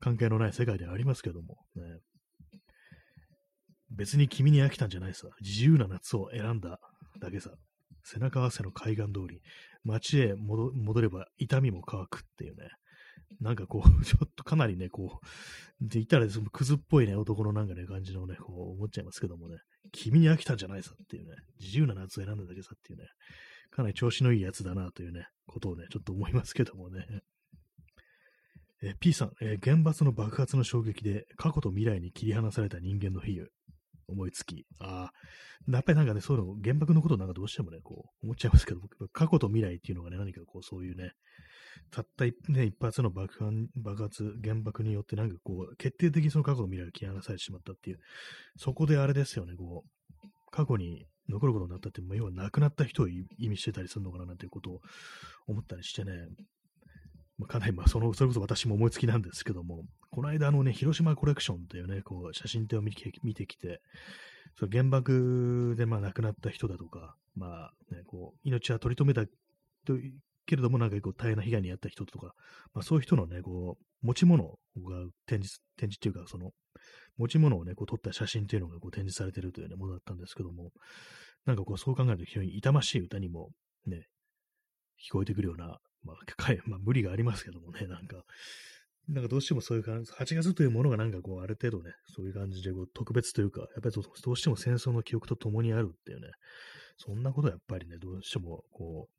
[0.00, 1.82] 関係のない世界ではありますけども、ね。
[3.90, 5.28] 別に君に飽きたんじゃないさ。
[5.40, 6.78] 自由な夏を選んだ
[7.20, 7.50] だけさ。
[8.10, 9.42] 背中合わせの海岸通り、
[9.84, 12.70] 街へ戻れば痛みも乾くっていうね。
[13.40, 15.26] なんかこう、 ちょっとかなりね、こう、
[15.80, 19.58] で言ったらそのクズっぽいね、男のなんかね、感じのね、こう思っちゃいますけどもね、
[19.92, 23.06] 君に飽きたんじゃないさっていうね、自由な夏を選んだだけさっていうね、
[23.70, 27.06] かなり調子のいいやつだなというね、ことをね、ちょっと思いますけどもね。
[28.80, 33.48] え P さん、え、原発の爆発の衝撃で過去と未来に切り離された人間の比喩。
[34.08, 38.80] 思いつき、ああ、やっぱりなんかね、そういうの、原爆のことなんかどうしてもね、こう、思っちゃいますけど、
[39.12, 41.12] 過去と未来っていうのがね、何かこう、そういうね、
[41.90, 47.98] たった一,、ね、一発の爆発、爆発、原爆によってなんかこう、決定的にその過去の未来が切り離されてしまったっていう、
[48.56, 54.80] そこであれですよね、こう、過去に残ることになったって、要は亡くなった人を意味してたりするのかななんていうことを
[55.46, 56.12] 思ったりしてね、
[57.38, 63.80] まあ、かなり、まあ、その、それこそ私も思いつきなんですけども、この間、のね、広島コレクションというね、こう、写真展を見て見てきて、
[64.58, 69.26] その原爆で、まあ、亡くなった人だとか、まあ、ね、こう、命は取り留めた
[69.86, 69.94] と
[70.46, 72.34] けれども、なんかこう、大変な被害に遭った人とか、
[72.72, 74.50] まあ、そういう人のね、こう、持ち物が
[75.26, 76.52] 展示、展示っていうか、その、
[77.18, 80.70] 持ち物をね、こう、撮った写真っていうのがこう展示されているという、ね、ものだったんですけども、
[81.44, 83.50] なんかこう、そう考えると非常に痛ましい歌にも、
[83.86, 84.06] ね、
[85.06, 86.16] 聞こえてくるような、まあ、
[86.64, 88.22] まあ、無理がありますけどもね、なんか、
[89.08, 96.28] なんかどうしてもそういう感じ、8月というものがなんかこう、ある程度ね、そういう感じでこう特別というか、やっぱりどうしても戦争の記憶と共にあるっていうね、
[96.98, 99.18] そんなことはやっぱりね、どうしてもこう、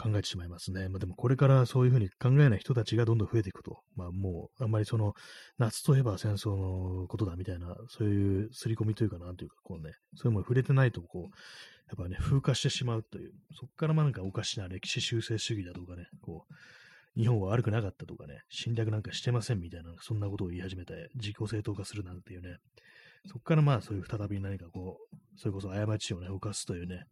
[0.00, 0.88] 考えてしまいますね。
[0.88, 3.80] まあでもこれからそういうふうに考えない人たちがどんどん増えていくと。
[3.96, 5.14] まあもう、あんまりその、
[5.58, 11.36] 夏といえば戦争のことだみたいな、そういう刷り込みというかなんというか、こうね、そういうもの触れてないと、こう、
[11.88, 16.54] やっぱね、風化してしまうという、そこからまあなんかおかしな歴史修正主義だとかね、こう、
[17.18, 22.58] 日本は悪くなかったとかね、侵略なんかしてませんみたいな、そんなことを言い始めて、自己正当化するなんていうね、
[23.26, 27.02] そこからまあそういう再び何かこう、それこそ過ちをね、犯すというね、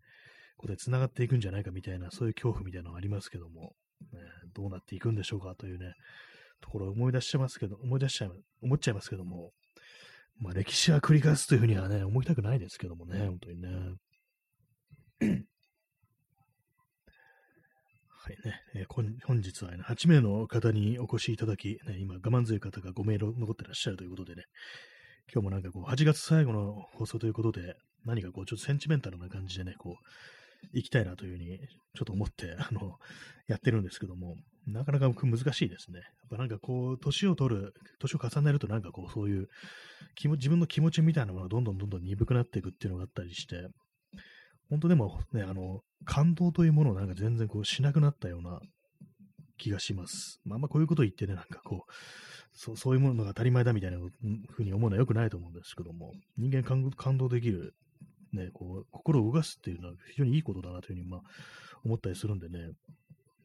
[0.56, 3.74] ことで繋がっていくんじゃないかみたいな、そういう恐怖みたいなのがありますけども、
[4.12, 4.20] ね、
[4.54, 5.94] どうなっていくんでしょうかというね、
[6.60, 8.30] ところを思い出してますけど、思い出しちゃい、
[8.62, 9.50] 思っちゃいますけども、
[10.38, 15.40] まあ歴史は繰り返すというふうにはね、思いたくないですけどもね、本当にね。
[18.26, 24.42] はいね、えー、本日は、ね、8名の方にお越しいただき、ね、今、我慢強い方が5名残ってらっしゃるということでね、
[25.32, 31.60] 今日もなんかこう、8月最後の放送ということで、何かこう、ちょっとセンチメンタルな感じでね、こう、行きたいなというふうに、
[31.94, 32.98] ちょっと思って、あの、
[33.46, 34.34] やってるんですけども、
[34.66, 36.00] なかなか難しいですね。
[36.00, 39.46] やっぱなんかこう、年を取る、年を重ねるとなんかこう、そういう
[40.16, 43.68] 気も、自分の気持ちみたいなものがどんどんどんどん鈍くなっていくっていうのがあったりして、
[44.68, 48.60] 本当でもね、あの、感動というものをなんか全然こうしなくなったような
[49.58, 50.40] 気がします。
[50.44, 51.92] まあ、あんまこういうこと言ってね、なんかこう、
[52.52, 53.98] そうそういうものが当たり前だみたいな
[54.50, 57.74] ふうに思うのは良くないと思うんですけども、人間感動できる、
[58.32, 61.20] ね、こう、心を動かすっていうのは非常にいいことだなというふうに、まあ、
[61.84, 62.72] 思ったりするんでね、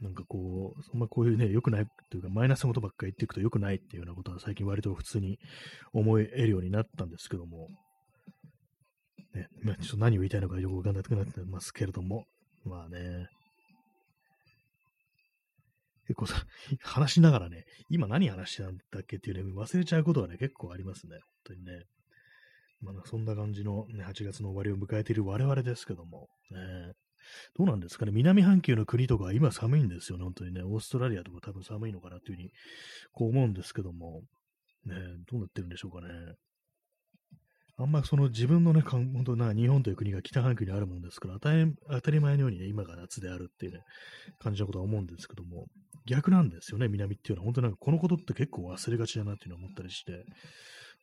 [0.01, 5.39] なんかこう、そんなこういうね、良くないというか、マイナスのことばっかり言っていくと良くないっていうようなことは最近割と普通に
[5.93, 7.67] 思えるようになったんですけども、
[9.34, 9.48] ね、
[9.82, 12.26] ちょっと何を言いたいのかよくわかんなくなってますけれども、
[12.66, 13.30] まあね、
[16.08, 16.46] 結構さ、
[16.84, 21.18] 話しながらね、今何話してたんだっけっていうね、忘れちゃうことがね、結構ありますね。
[21.18, 21.86] 本当にね。
[22.82, 26.94] まあ、そんな感じの、ね、8月の終わりを迎えている我々ですけども、ね、
[27.56, 30.64] どうなんですかね、南半球の国とか今寒いんですよね、本当にね。
[30.64, 32.52] オーストラリアとか多分寒いのかなっていうふうに、
[33.14, 34.24] こう思うんですけども、
[34.86, 34.96] ね、
[35.30, 36.10] どうなってるんでしょうかね。
[37.82, 43.80] あんまりその自分のね、本当な、日本という国が北半球にあるもんですから、当たり前のようにね、今が夏であるっていうね、
[44.40, 45.66] 感じのことは思うんですけども、
[46.06, 47.46] 逆なんですよね、南っていうのは。
[47.46, 50.26] 本当なんかこのことって結構忘れがちだなっていうのを思ったりして、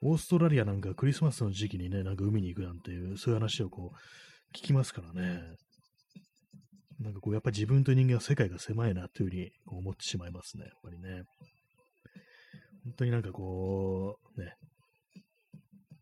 [0.02, 5.42] オーストラリアなんかクリスマスの時期にね、なんか海に行くなんていう、そういう話をこう、聞きますからね。
[7.00, 11.24] なんかこう、やっぱり自分と人間は世界が狭いなというふうに思ってしまいますね、やっぱりね。
[12.84, 14.54] 本当になんかこう、ね、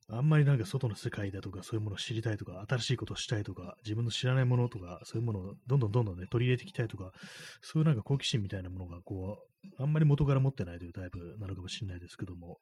[0.09, 7.13] あんまりなんか外の世界だとかそういうものを知りたいとか、新しいことをしたいとか、自分の知らないものとか、そういうものをどんどんどんどんね、取り入れていきたいとか、
[7.61, 9.39] そういうなんか好奇心みたいなものがこ
[9.79, 12.59] う、あんまり元から持ってないというタイプなのかもしれないですけども、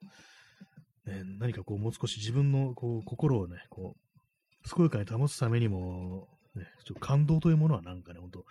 [1.07, 8.45] ね、何かこうもう少し自分のこう心をね、こう、健やかに保つためにも、ね、ちょっと感動というものはなんかね、ほんと、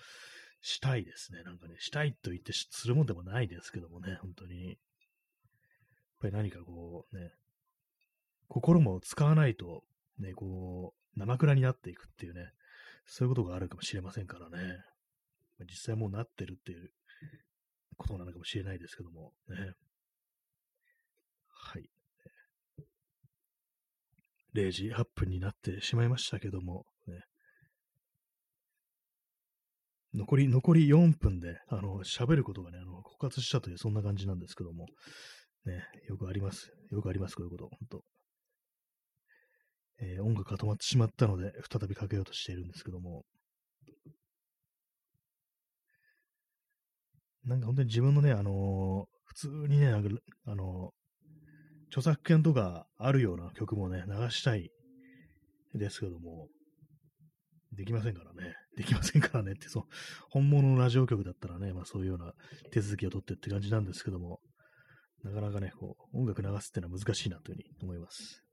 [0.63, 1.43] したいですね。
[1.43, 4.67] なんかね、したいと言ってするもんでもないですけどもね、本当に。
[4.67, 4.77] やっ
[6.21, 7.33] ぱり何かこうね、
[8.53, 9.83] 心も使わないと、
[10.19, 12.51] ね、こう、生倉になっていくっていうね、
[13.07, 14.77] そういうことがあるかもしれませんからね。
[15.61, 16.91] 実際もうなってるっていう
[17.97, 19.71] ことなのかもしれないですけども、ね。
[21.49, 21.89] はい。
[24.53, 27.21] 0時8分になってしまいましたけども、ね、
[30.13, 34.85] 残り、残り4分で、あの、喋ることがね、あの、枯渇したという、そんな感じなんですけども、
[35.65, 36.71] ね、よくあります。
[36.91, 38.12] よくあります、こういうこと、本当
[40.03, 43.23] えー、音楽が止まってしまったので、再びかけようとしているんですけども、
[47.45, 54.71] なんか本当に自分のね、あのー、普通にね、あのー、著作権とかあるような曲もね、流したい
[55.73, 56.47] ですけども、
[57.71, 58.55] できませんからね。
[58.75, 59.83] できませんからねって、そう、
[60.29, 62.33] 本物のラジオ局だったらね、まあそういうような
[62.71, 64.39] 手続きを取ってって感じなんですけども、
[65.23, 68.43] なかなかね、こう、音楽流すっていうのは難しいなというふうに思います。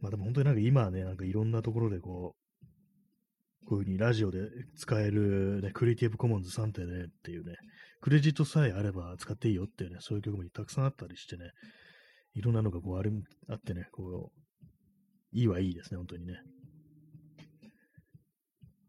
[0.00, 4.38] まあでも本当になんか今はね、なんかいろんなところでこう、こういうふうにラジオで
[4.76, 7.54] 使える、ね、クリエイティブコモンズ3.0っていうね、
[8.00, 11.50] クレジットさえあれば使っていいよっていうね、そういう曲もたくさんあったりしてね、
[12.34, 13.12] いろんなのがこうある
[13.48, 16.34] あってね、こう、いいはいいですね、本当にね。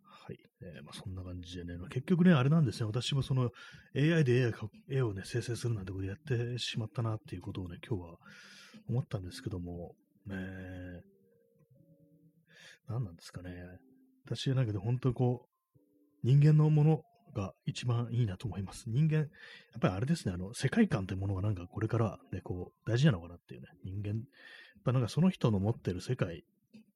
[0.03, 0.37] はい。
[0.61, 3.49] えー、まあ、そんな感じでね、まあ、結局ね、あれなんですね、私もその
[3.95, 4.53] AI で
[4.89, 8.17] 絵をね、生成するなんてことやってしまったなっていうことをね、今日は
[8.89, 9.95] 思ったんですけども、
[10.27, 11.01] ね
[12.87, 13.51] 何なんですかね。
[14.25, 15.77] 私はなんか本当にこう、
[16.23, 17.01] 人間のもの
[17.35, 18.85] が一番いいなと思います。
[18.87, 19.27] 人間、やっ
[19.81, 24.17] ぱりあれですね、あの、世界観というものがなんかこれからね、こう、大事なのかなっていうね、人間、やっ
[24.83, 26.41] ぱなんかその人の持ってる世界っ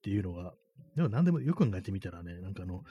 [0.02, 0.54] ていうのが、
[0.96, 2.82] でも何でもよく考えてみたらね、なんかあの、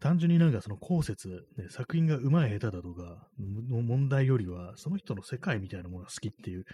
[0.00, 6.64] 単純になんかその後説、ね、作品が上手い下手だとかの問題よりは、その人の世界みたいなものが好きっていう、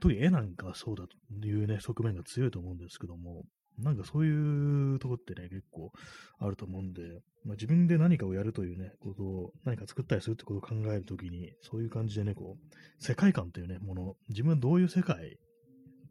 [0.00, 3.44] 特に絵なんかそうだというね、側面が強いと思うんですけども、
[3.78, 5.92] なんかそういうとこってね、結構
[6.38, 7.02] あると思うんで、
[7.44, 15.38] まあ、自分で何かをやるというね、ことを、何か作ったりするってことを考えるときに、そういう感じでね、こう、世界観というね、もの、自分はどういう世界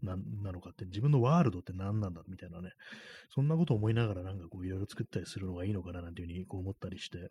[0.03, 2.69] ななのかって、自分のワールドって何なんだみたいなね、
[3.33, 7.29] そんなことを思いながらなんかこういろいろ作ったりするのがいいのかななんていうふうにこう思ったりして、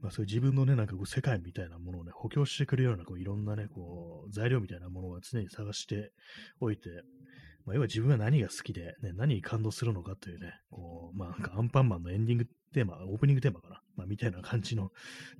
[0.00, 6.12] まあそういう自分のね、なんかこう世界みたいなものをね、補強してくれるようなこういろんなね、こう材料みたいなものを常に探して
[6.60, 6.88] おいて、
[7.66, 14.90] まあ、要は自分は何が好きで、ね、何に感動するのかというね、こう、まあなんかアンパンマンのエンディングテーマ、オープニングテーマかな、まあみたいな感じの、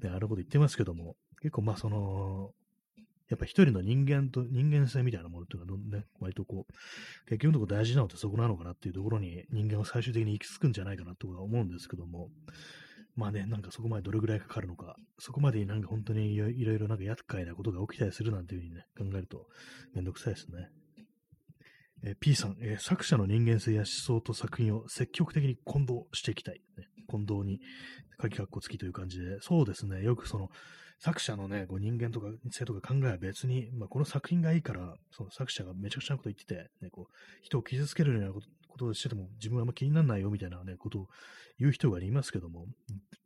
[0.02, 2.50] ね、あること言ってますけども、結構まあその、
[3.30, 6.72] やっぱ一人の人間と、人間性みたいなものっていうのは、ね、割とこう、
[7.26, 12.28] 結局のところ大事なのってそこなのかなっていうところに人間は最終的に行き着くんじゃないかなとは思うんですけども、
[13.16, 19.46] まあね、なんかそこまでどれぐらいかかるのか、そこまでになんか本当にいろいろなんか厄介なことが起きたりするなんていうふうにね、考えると
[19.94, 20.68] めんどくさいですね。
[22.02, 26.62] えー、P さん、えー、作者の人間性や思想と作品を積極的に混同していきたい。
[26.78, 27.60] ね、混同に、
[28.16, 30.48] 鍵括弧付きという感じで、そうですね、よくその、
[30.98, 38.46] 作者のね、こう人間とか性とか考えは別に、まあ、この作品がいいから、その作者がめちゃくちゃなこと言ってて、ね、こう人を傷つけるようなこと
[38.86, 41.08] をしてても自分はあんま気にならないよみたいなね、ことを
[41.58, 42.66] 言う人がいますけども、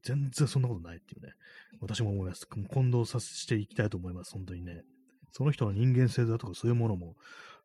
[0.03, 1.33] 全然そんなことないっていうね、
[1.81, 2.47] 私も思います。
[2.47, 4.83] 混同させていきたいと思います、本当にね。
[5.33, 7.17] その人の人間性だとかそういうものも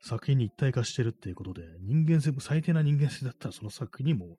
[0.02, 4.38] 作品に一体化してるっていうことで、人間性、最低な人間性だったらその作品にも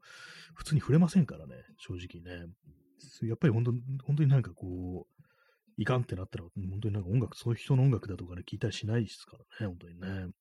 [0.55, 2.47] 普通に触れませんからね、正直ね。
[3.22, 3.72] やっぱり本当
[4.05, 5.22] 本当になんかこう、
[5.80, 10.32] いかんってなったら、本当になんか音楽、そういう人の音楽だとかね、聞いたりしないですからね、本当にね。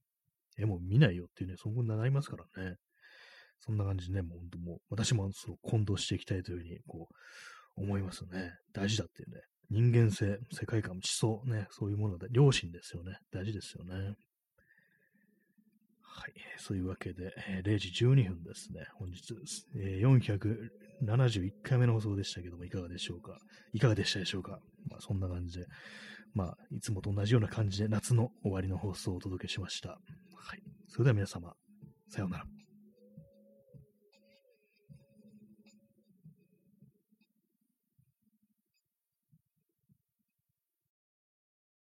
[0.58, 2.76] 絵も見ないよっていうね、そこに習いますからね。
[3.60, 7.08] そんな感じでね、もう本当もう、私もその混同していきたいというふうに、こ
[7.78, 8.54] う、思いますね。
[8.74, 9.42] 大事だっていうね。
[9.70, 13.18] 人間性、世界観、思想、ね、そういうものが、良心ですよね。
[13.32, 14.16] 大事ですよね。
[16.02, 16.34] はい。
[16.58, 18.88] そういうわけで、え、0時12分ですね。
[18.96, 19.36] 本日、
[19.76, 23.38] え、471回目の放送でしたけども、いかがでしょうか？
[23.74, 24.60] いかがでしたでしょうか？
[24.90, 25.68] まあ、そんな感じで、
[26.34, 29.90] まあ、いつもと同じような感じで夏の終わりの放送をお届けしました。
[29.90, 30.62] はい。
[30.88, 31.54] それでは皆様、
[32.10, 32.46] さようなら。